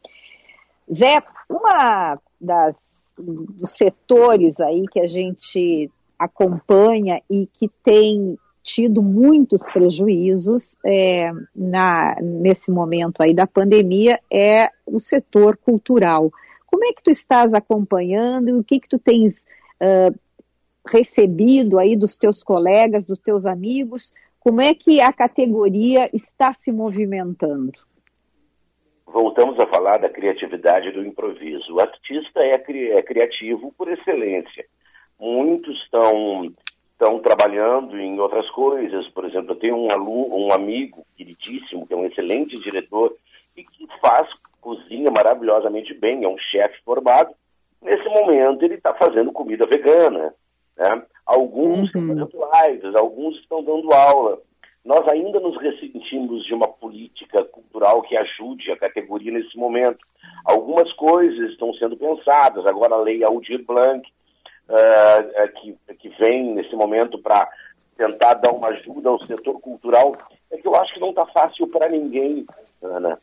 [0.92, 2.18] Zé, uma
[3.16, 5.88] dos setores aí que a gente
[6.18, 14.68] acompanha e que tem tido muitos prejuízos é, na, nesse momento aí da pandemia é
[14.84, 16.32] o setor cultural.
[16.66, 20.18] Como é que tu estás acompanhando e o que que tu tens uh,
[20.88, 24.12] recebido aí dos teus colegas, dos teus amigos?
[24.44, 27.72] Como é que a categoria está se movimentando?
[29.06, 31.72] Voltamos a falar da criatividade do improviso.
[31.72, 34.66] O artista é, cri é criativo por excelência.
[35.18, 36.52] Muitos estão
[36.92, 39.08] estão trabalhando em outras coisas.
[39.08, 43.16] Por exemplo, eu tenho um aluno, um amigo queridíssimo, que é um excelente diretor
[43.56, 44.28] e que faz,
[44.60, 47.34] cozinha maravilhosamente bem, é um chefe formado.
[47.80, 50.34] Nesse momento ele está fazendo comida vegana.
[50.76, 51.02] Né?
[51.26, 52.30] Alguns estão fazendo
[52.66, 54.38] lives, alguns estão dando aula.
[54.84, 59.98] Nós ainda nos ressentimos de uma política cultural que ajude a categoria nesse momento.
[60.44, 64.06] Algumas coisas estão sendo pensadas, agora a lei Aldir Blanc,
[64.68, 67.48] uh, que, que vem nesse momento para
[67.96, 70.16] tentar dar uma ajuda ao setor cultural,
[70.50, 72.44] é que eu acho que não está fácil para ninguém,
[72.82, 73.18] Ana.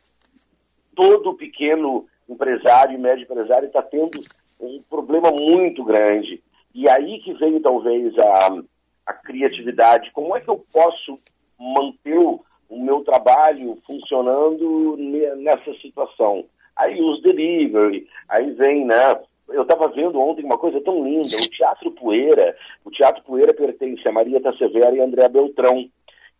[0.96, 4.20] Todo pequeno empresário e médio empresário está tendo
[4.60, 6.41] um problema muito grande.
[6.74, 8.62] E aí que vem talvez a,
[9.06, 10.10] a criatividade.
[10.12, 11.18] Como é que eu posso
[11.58, 14.96] manter o, o meu trabalho funcionando
[15.36, 16.44] nessa situação?
[16.76, 19.20] Aí os delivery, aí vem, né?
[19.48, 22.56] Eu estava vendo ontem uma coisa tão linda, o Teatro Poeira.
[22.84, 25.88] O Teatro Poeira pertence a Maria Severa e André Beltrão.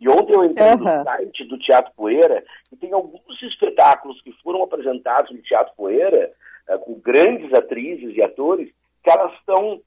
[0.01, 4.63] E ontem eu entrei no site do Teatro Poeira e tem alguns espetáculos que foram
[4.63, 6.33] apresentados no Teatro Poeira,
[6.69, 8.69] eh, com grandes atrizes e atores,
[9.05, 9.81] que elas estão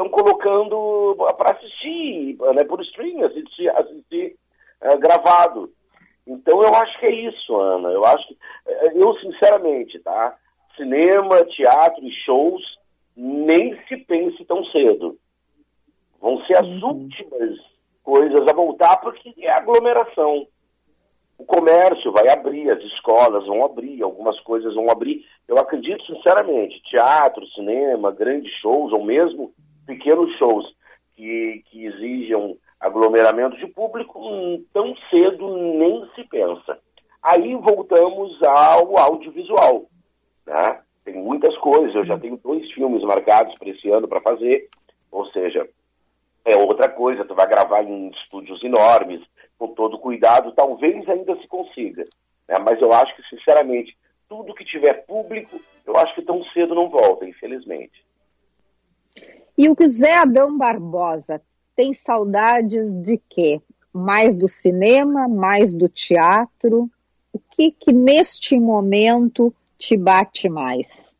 [0.00, 4.36] estão colocando para assistir, né, por streaming, assistir, assistir
[4.80, 5.70] eh, gravado.
[6.26, 7.90] Então eu acho que é isso, Ana.
[7.90, 10.34] Eu acho que, eh, eu sinceramente, tá?
[10.76, 12.62] Cinema, teatro e shows
[13.16, 15.18] nem se pense tão cedo.
[16.20, 17.58] Vão ser as últimas
[18.02, 20.46] coisas a voltar porque é aglomeração.
[21.38, 25.24] O comércio vai abrir, as escolas vão abrir, algumas coisas vão abrir.
[25.48, 29.52] Eu acredito sinceramente, teatro, cinema, grandes shows ou mesmo
[29.90, 30.72] pequenos shows
[31.16, 36.78] que, que exijam aglomeramento de público, hum, tão cedo nem se pensa.
[37.20, 39.86] Aí voltamos ao audiovisual.
[40.46, 40.80] Né?
[41.04, 44.68] Tem muitas coisas, eu já tenho dois filmes marcados para esse ano para fazer,
[45.10, 45.68] ou seja,
[46.44, 49.20] é outra coisa, tu vai gravar em estúdios enormes,
[49.58, 52.04] com todo cuidado, talvez ainda se consiga.
[52.48, 52.56] Né?
[52.64, 53.96] Mas eu acho que, sinceramente,
[54.28, 58.04] tudo que tiver público, eu acho que tão cedo não volta, infelizmente.
[59.62, 61.42] E o Zé Adão Barbosa
[61.76, 63.60] tem saudades de quê?
[63.92, 66.88] Mais do cinema, mais do teatro?
[67.30, 71.14] O que que neste momento te bate mais?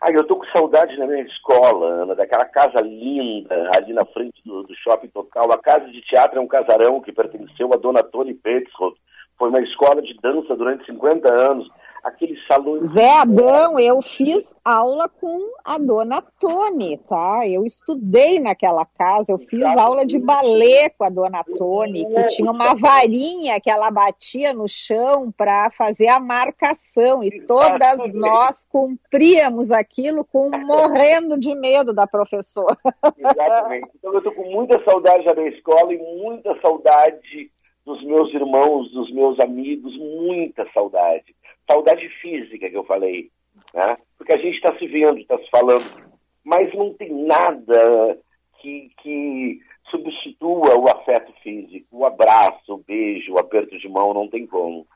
[0.00, 4.40] Ah, eu tô com saudade da minha escola, Ana, daquela casa linda ali na frente
[4.46, 5.50] do, do shopping total.
[5.50, 8.94] A casa de teatro é um casarão que pertenceu a dona Tony Petzroth.
[9.36, 11.68] Foi uma escola de dança durante 50 anos
[12.04, 12.90] aqueles salões.
[12.90, 17.46] Zé Adão, eu fiz aula com a dona Tony, tá?
[17.46, 22.50] Eu estudei naquela casa, eu fiz aula de balé com a dona Tony, que tinha
[22.50, 29.70] uma varinha que ela batia no chão para fazer a marcação e todas nós cumpríamos
[29.70, 32.76] aquilo com morrendo de medo da professora.
[33.16, 33.88] Exatamente.
[34.04, 37.50] Então eu tô com muita saudade da minha escola e muita saudade
[37.86, 41.34] dos meus irmãos, dos meus amigos, muita saudade
[41.70, 43.30] saudade física que eu falei,
[43.72, 43.96] né?
[44.16, 46.12] Porque a gente está se vendo, está se falando,
[46.44, 48.18] mas não tem nada
[48.60, 49.60] que, que
[49.90, 54.86] substitua o afeto físico, o abraço, o beijo, o aperto de mão, não tem como.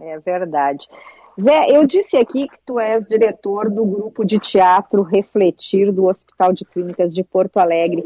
[0.00, 0.86] É verdade.
[1.38, 6.52] Zé, eu disse aqui que tu és diretor do grupo de teatro Refletir do Hospital
[6.52, 8.02] de Clínicas de Porto Alegre.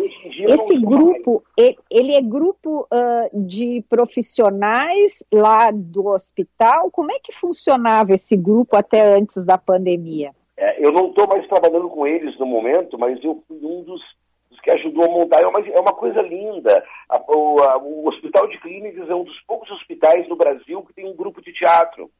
[0.47, 1.43] Esse grupo,
[1.91, 6.91] ele é grupo uh, de profissionais lá do hospital?
[6.91, 10.33] Como é que funcionava esse grupo até antes da pandemia?
[10.57, 14.01] É, eu não estou mais trabalhando com eles no momento, mas eu fui um dos,
[14.51, 15.43] dos que ajudou a montar.
[15.43, 16.85] É uma, é uma coisa linda.
[17.09, 20.95] A, o, a, o Hospital de Clínicas é um dos poucos hospitais no Brasil que
[20.95, 22.11] tem um grupo de teatro.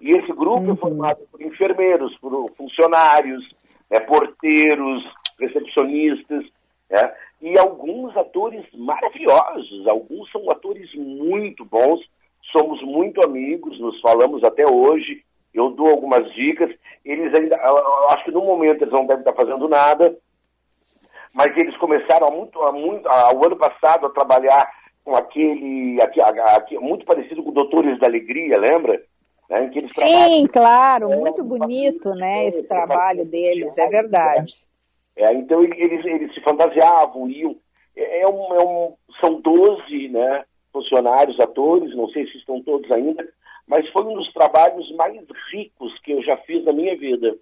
[0.00, 0.72] E esse grupo uhum.
[0.72, 3.42] é formado por enfermeiros, por funcionários,
[3.90, 5.04] né, porteiros,
[5.38, 6.44] recepcionistas,
[6.90, 12.00] né, e alguns atores maravilhosos, alguns são atores muito bons,
[12.52, 16.70] somos muito amigos, nos falamos até hoje, eu dou algumas dicas,
[17.04, 17.56] eles ainda,
[18.10, 20.16] acho que no momento eles não devem estar fazendo nada,
[21.34, 24.70] mas eles começaram há muito, há muito, ao ano passado a trabalhar
[25.04, 29.02] com aquele, aquele, aquele muito parecido com Doutores da Alegria, lembra?
[29.50, 34.64] Né, Sim, claro, muito bonito, né, esse trabalho deles, é verdade.
[35.16, 37.56] É, então eles, eles se fantasiavam, iam.
[37.94, 42.90] É, é um, é um, são 12 né, funcionários, atores, não sei se estão todos
[42.90, 43.28] ainda,
[43.66, 45.20] mas foi um dos trabalhos mais
[45.52, 47.36] ricos que eu já fiz na minha vida.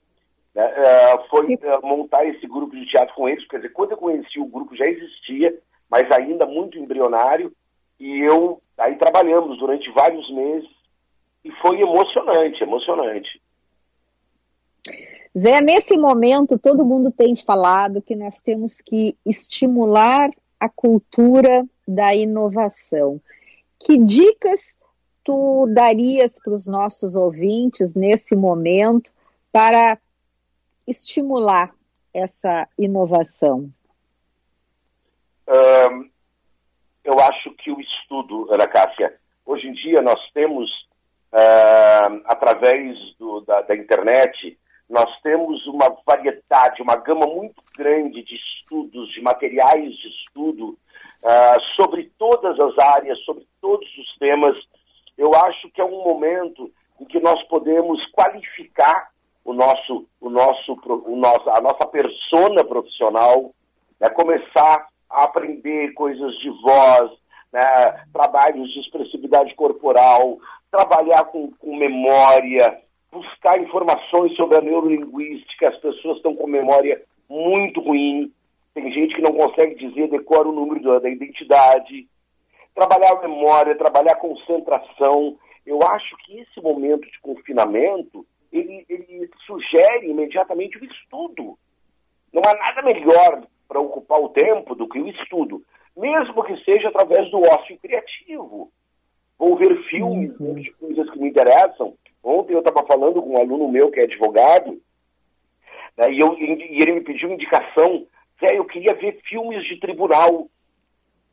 [0.55, 0.64] Né?
[0.64, 4.40] É, foi é, montar esse grupo de teatro com eles, quer dizer, quando eu conheci
[4.40, 5.57] o grupo já existia,
[5.88, 7.53] mas ainda muito embrionário,
[7.98, 10.68] e eu aí trabalhamos durante vários meses
[11.45, 13.43] e foi emocionante, emocionante.
[15.36, 22.14] Zé, nesse momento todo mundo tem falado que nós temos que estimular a cultura da
[22.14, 23.20] inovação.
[23.78, 24.61] Que dicas
[25.24, 29.11] tu darias para os nossos ouvintes nesse momento
[29.53, 29.99] para
[30.86, 31.72] estimular
[32.12, 33.70] essa inovação?
[35.47, 36.11] Ahn,
[37.05, 40.70] eu acho que o estudo, Ana Cássia, hoje em dia nós temos,
[41.32, 44.58] ah, através do- da, da internet,
[44.88, 50.76] nós temos uma variedade, uma gama muito grande de estudos, de materiais de estudo
[51.24, 54.56] ah, sobre todas as áreas, sobre todos os temas.
[55.16, 56.70] Eu acho que é um momento
[57.00, 59.10] em que nós podemos qualificar
[59.44, 63.52] o nosso, o nosso, o nosso, a nossa persona profissional,
[63.98, 67.10] né, começar a aprender coisas de voz,
[67.52, 70.38] né, trabalhos de expressividade corporal,
[70.70, 75.68] trabalhar com, com memória, buscar informações sobre a neurolinguística.
[75.68, 78.32] As pessoas estão com memória muito ruim.
[78.74, 82.08] Tem gente que não consegue dizer, decora o número da, da identidade.
[82.74, 85.36] Trabalhar a memória, trabalhar a concentração.
[85.66, 91.58] Eu acho que esse momento de confinamento, ele, ele sugere imediatamente o estudo.
[92.32, 95.62] Não há nada melhor para ocupar o tempo do que o estudo,
[95.96, 98.70] mesmo que seja através do ócio criativo.
[99.41, 101.95] Vou ver filmes de coisas que me interessam.
[102.22, 104.78] Ontem eu estava falando com um aluno meu que é advogado,
[105.97, 108.07] né, e, eu, e ele me pediu indicação.
[108.38, 110.47] Zé, eu queria ver filmes de tribunal.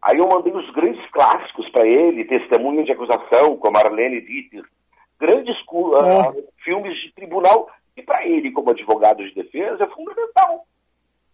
[0.02, 4.64] Aí eu mandei os grandes clássicos para ele, Testemunha de Acusação, com a Marlene Dieter.
[5.20, 5.58] Grandes
[6.02, 6.34] ah,
[6.64, 7.70] filmes de tribunal.
[7.98, 10.66] E para ele, como advogado de defesa, é fundamental.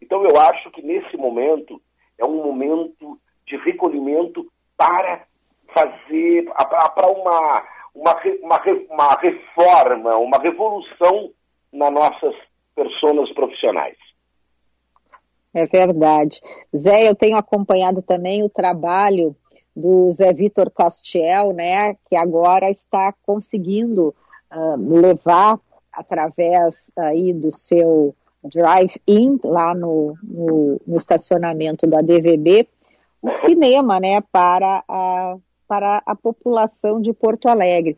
[0.02, 1.80] Então eu acho que nesse momento
[2.18, 5.28] é um momento de recolhimento para
[5.74, 7.64] fazer, para uma,
[7.94, 11.32] uma, uma, uma reforma, uma revolução
[11.72, 12.36] nas nossas
[12.76, 13.98] personas profissionais.
[15.54, 16.42] É verdade.
[16.76, 19.36] Zé, eu tenho acompanhado também o trabalho
[19.76, 24.16] do Zé Vitor Castiel, né, que agora está conseguindo
[24.50, 25.60] ah, levar
[25.92, 32.68] através aí do seu drive-in lá no, no, no estacionamento da DVB
[33.22, 37.96] o cinema, né, para a, para a população de Porto Alegre.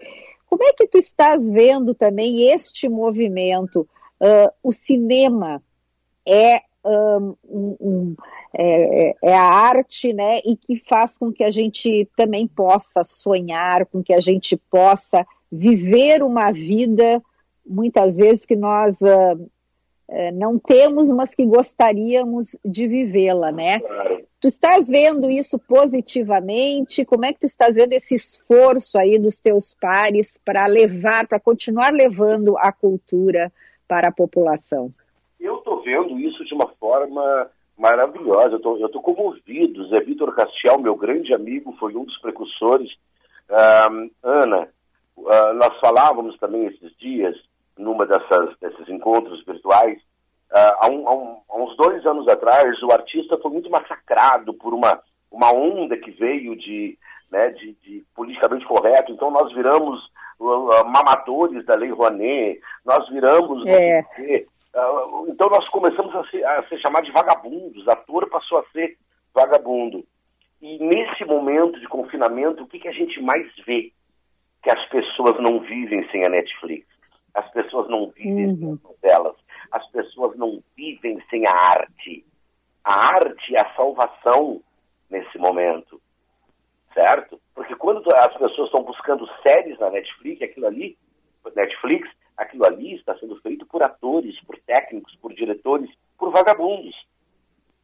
[0.47, 3.87] Como é que tu estás vendo também este movimento?
[4.19, 5.61] Ah, o cinema
[6.27, 8.15] é um, um- um-
[8.53, 13.03] é, é- é a arte, né, e que faz com que a gente também possa
[13.03, 17.21] sonhar, com que a gente possa viver uma vida,
[17.65, 19.37] muitas vezes que nós ah, eh,
[20.33, 23.79] não temos, mas que gostaríamos de vivê-la, né?
[24.39, 27.03] Tu estás vendo isso positivamente?
[27.03, 31.39] Como é que tu estás vendo esse esforço aí dos teus pares para levar, para
[31.39, 33.51] continuar levando a cultura
[33.87, 34.91] para a população?
[35.39, 39.87] Eu estou vendo isso de uma forma maravilhosa, eu estou comovido.
[39.89, 42.91] Zé Vitor Castiel, meu grande amigo, foi um dos precursores.
[43.49, 44.69] Ahm, Ana,
[45.27, 47.35] ah, nós falávamos também esses dias,
[47.77, 49.99] numa dessas, desses encontros virtuais,
[50.51, 54.53] ah, há, um- há um- há uns dois anos atrás, o artista foi muito massacrado
[54.53, 54.99] por uma,
[55.31, 56.97] uma onda que veio de,
[57.31, 59.11] né, de, de politicamente correto.
[59.11, 59.99] Então nós viramos
[60.41, 63.65] ah, mamadores da Lei Rouanet, nós viramos
[64.19, 64.45] É.
[64.75, 68.97] ah, então nós começamos a ser, a ser chamados de vagabundos, ator passou a ser
[69.33, 70.03] vagabundo.
[70.61, 73.91] E nesse momento de confinamento, o que, que a gente mais vê?
[74.63, 76.87] Que as pessoas não vivem sem a Netflix,
[77.35, 79.35] as pessoas não vivem sem as novelas,
[79.71, 82.25] as pessoas não vivem sem a arte.
[82.83, 84.61] A arte é a salvação
[85.09, 86.01] nesse momento,
[86.93, 87.39] certo?
[87.53, 90.97] Porque quando as pessoas estão buscando séries na Netflix, aquilo ali,
[91.55, 96.95] Netflix, aquilo ali está sendo feito por atores, por técnicos, por diretores, por vagabundos.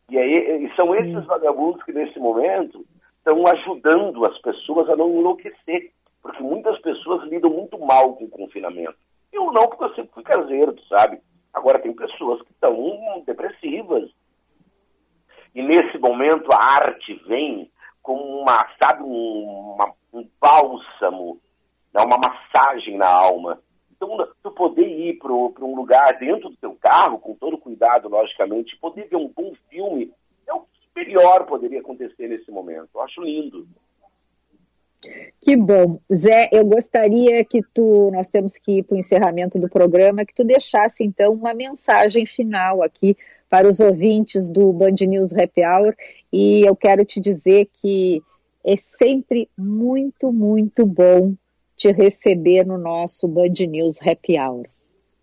[0.10, 2.86] E, aí, e são esses vagabundos que, nesse momento,
[3.18, 5.92] estão ajudando as pessoas a não enlouquecer.
[6.22, 8.98] Porque muitas pessoas lidam muito mal com o confinamento.
[9.32, 11.20] Eu não, porque eu sempre fui caseiro, tu sabe?
[11.54, 14.10] Agora, tem pessoas que estão depressivas.
[15.54, 17.70] E nesse momento, a arte vem
[18.02, 21.40] como uma, sabe, um, uma- um bálsamo,
[21.94, 23.62] né, uma massagem na alma.
[23.92, 28.78] Então, tu poder ir para um lugar dentro do teu carro, com todo cuidado, logicamente,
[28.78, 30.12] poder ver um bom filme,
[30.48, 32.90] é o que melhor poderia acontecer nesse momento.
[32.96, 33.68] Eu acho lindo.
[35.42, 36.00] Que bom.
[36.14, 40.34] Zé, eu gostaria que tu, nós temos que ir para o encerramento do programa, que
[40.34, 43.18] tu deixasse então uma mensagem final aqui
[43.50, 45.96] para os ouvintes do Band News Happy Hour
[46.32, 48.22] e eu quero te dizer que
[48.66, 51.34] é sempre muito, muito bom
[51.76, 54.68] te receber no nosso Band News Happy Hour.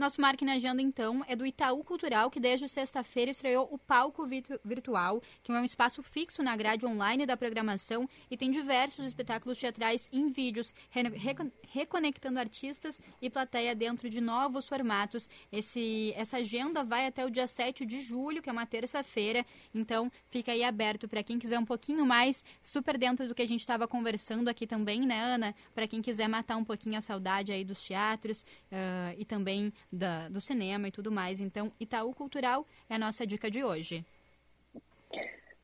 [0.05, 4.23] Nosso Marque na Agenda, então, é do Itaú Cultural, que desde sexta-feira estreou o Palco
[4.27, 9.03] Virtu- Virtual, que é um espaço fixo na grade online da programação e tem diversos
[9.03, 15.27] espetáculos teatrais em vídeos, re- recon- reconectando artistas e plateia dentro de novos formatos.
[15.51, 19.43] Esse, essa agenda vai até o dia 7 de julho, que é uma terça-feira,
[19.73, 23.47] então fica aí aberto para quem quiser um pouquinho mais, super dentro do que a
[23.47, 25.55] gente estava conversando aqui também, né, Ana?
[25.73, 30.29] Para quem quiser matar um pouquinho a saudade aí dos teatros ah, e também da-
[30.29, 31.39] do cinema e tudo mais.
[31.39, 34.05] Então, Itaú Cultural é a nossa dica de hoje.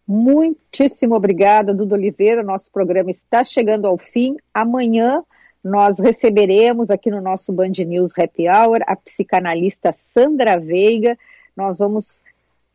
[0.07, 2.43] Muitíssimo obrigada, Duda Oliveira.
[2.43, 4.35] Nosso programa está chegando ao fim.
[4.53, 5.23] Amanhã
[5.63, 11.17] nós receberemos aqui no nosso Band News Happy Hour a psicanalista Sandra Veiga.
[11.55, 12.23] Nós vamos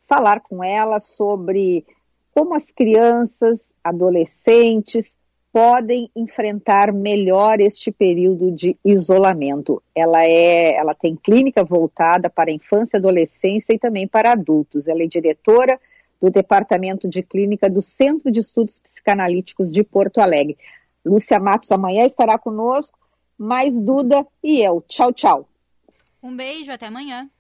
[0.07, 1.85] falar com ela sobre
[2.33, 5.17] como as crianças, adolescentes
[5.57, 9.83] podem enfrentar melhor este período de isolamento.
[9.95, 14.87] Ela é, ela tem clínica voltada para infância adolescência e também para adultos.
[14.87, 15.81] Ela é diretora
[16.21, 20.59] do Departamento de Clínica do Centro de Estudos Psicanalíticos de Porto Alegre.
[21.03, 22.99] Lúcia Matos amanhã estará conosco,
[23.39, 24.85] mais Duda e eu.
[24.87, 25.49] Tchau, tchau.
[26.23, 27.31] Um beijo, até amanhã.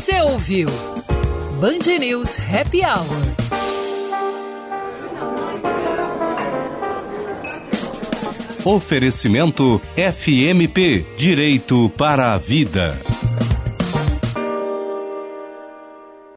[0.00, 0.66] Você ouviu
[1.60, 3.04] Band News Happy Hour.
[8.64, 12.98] Oferecimento FMP Direito para a Vida.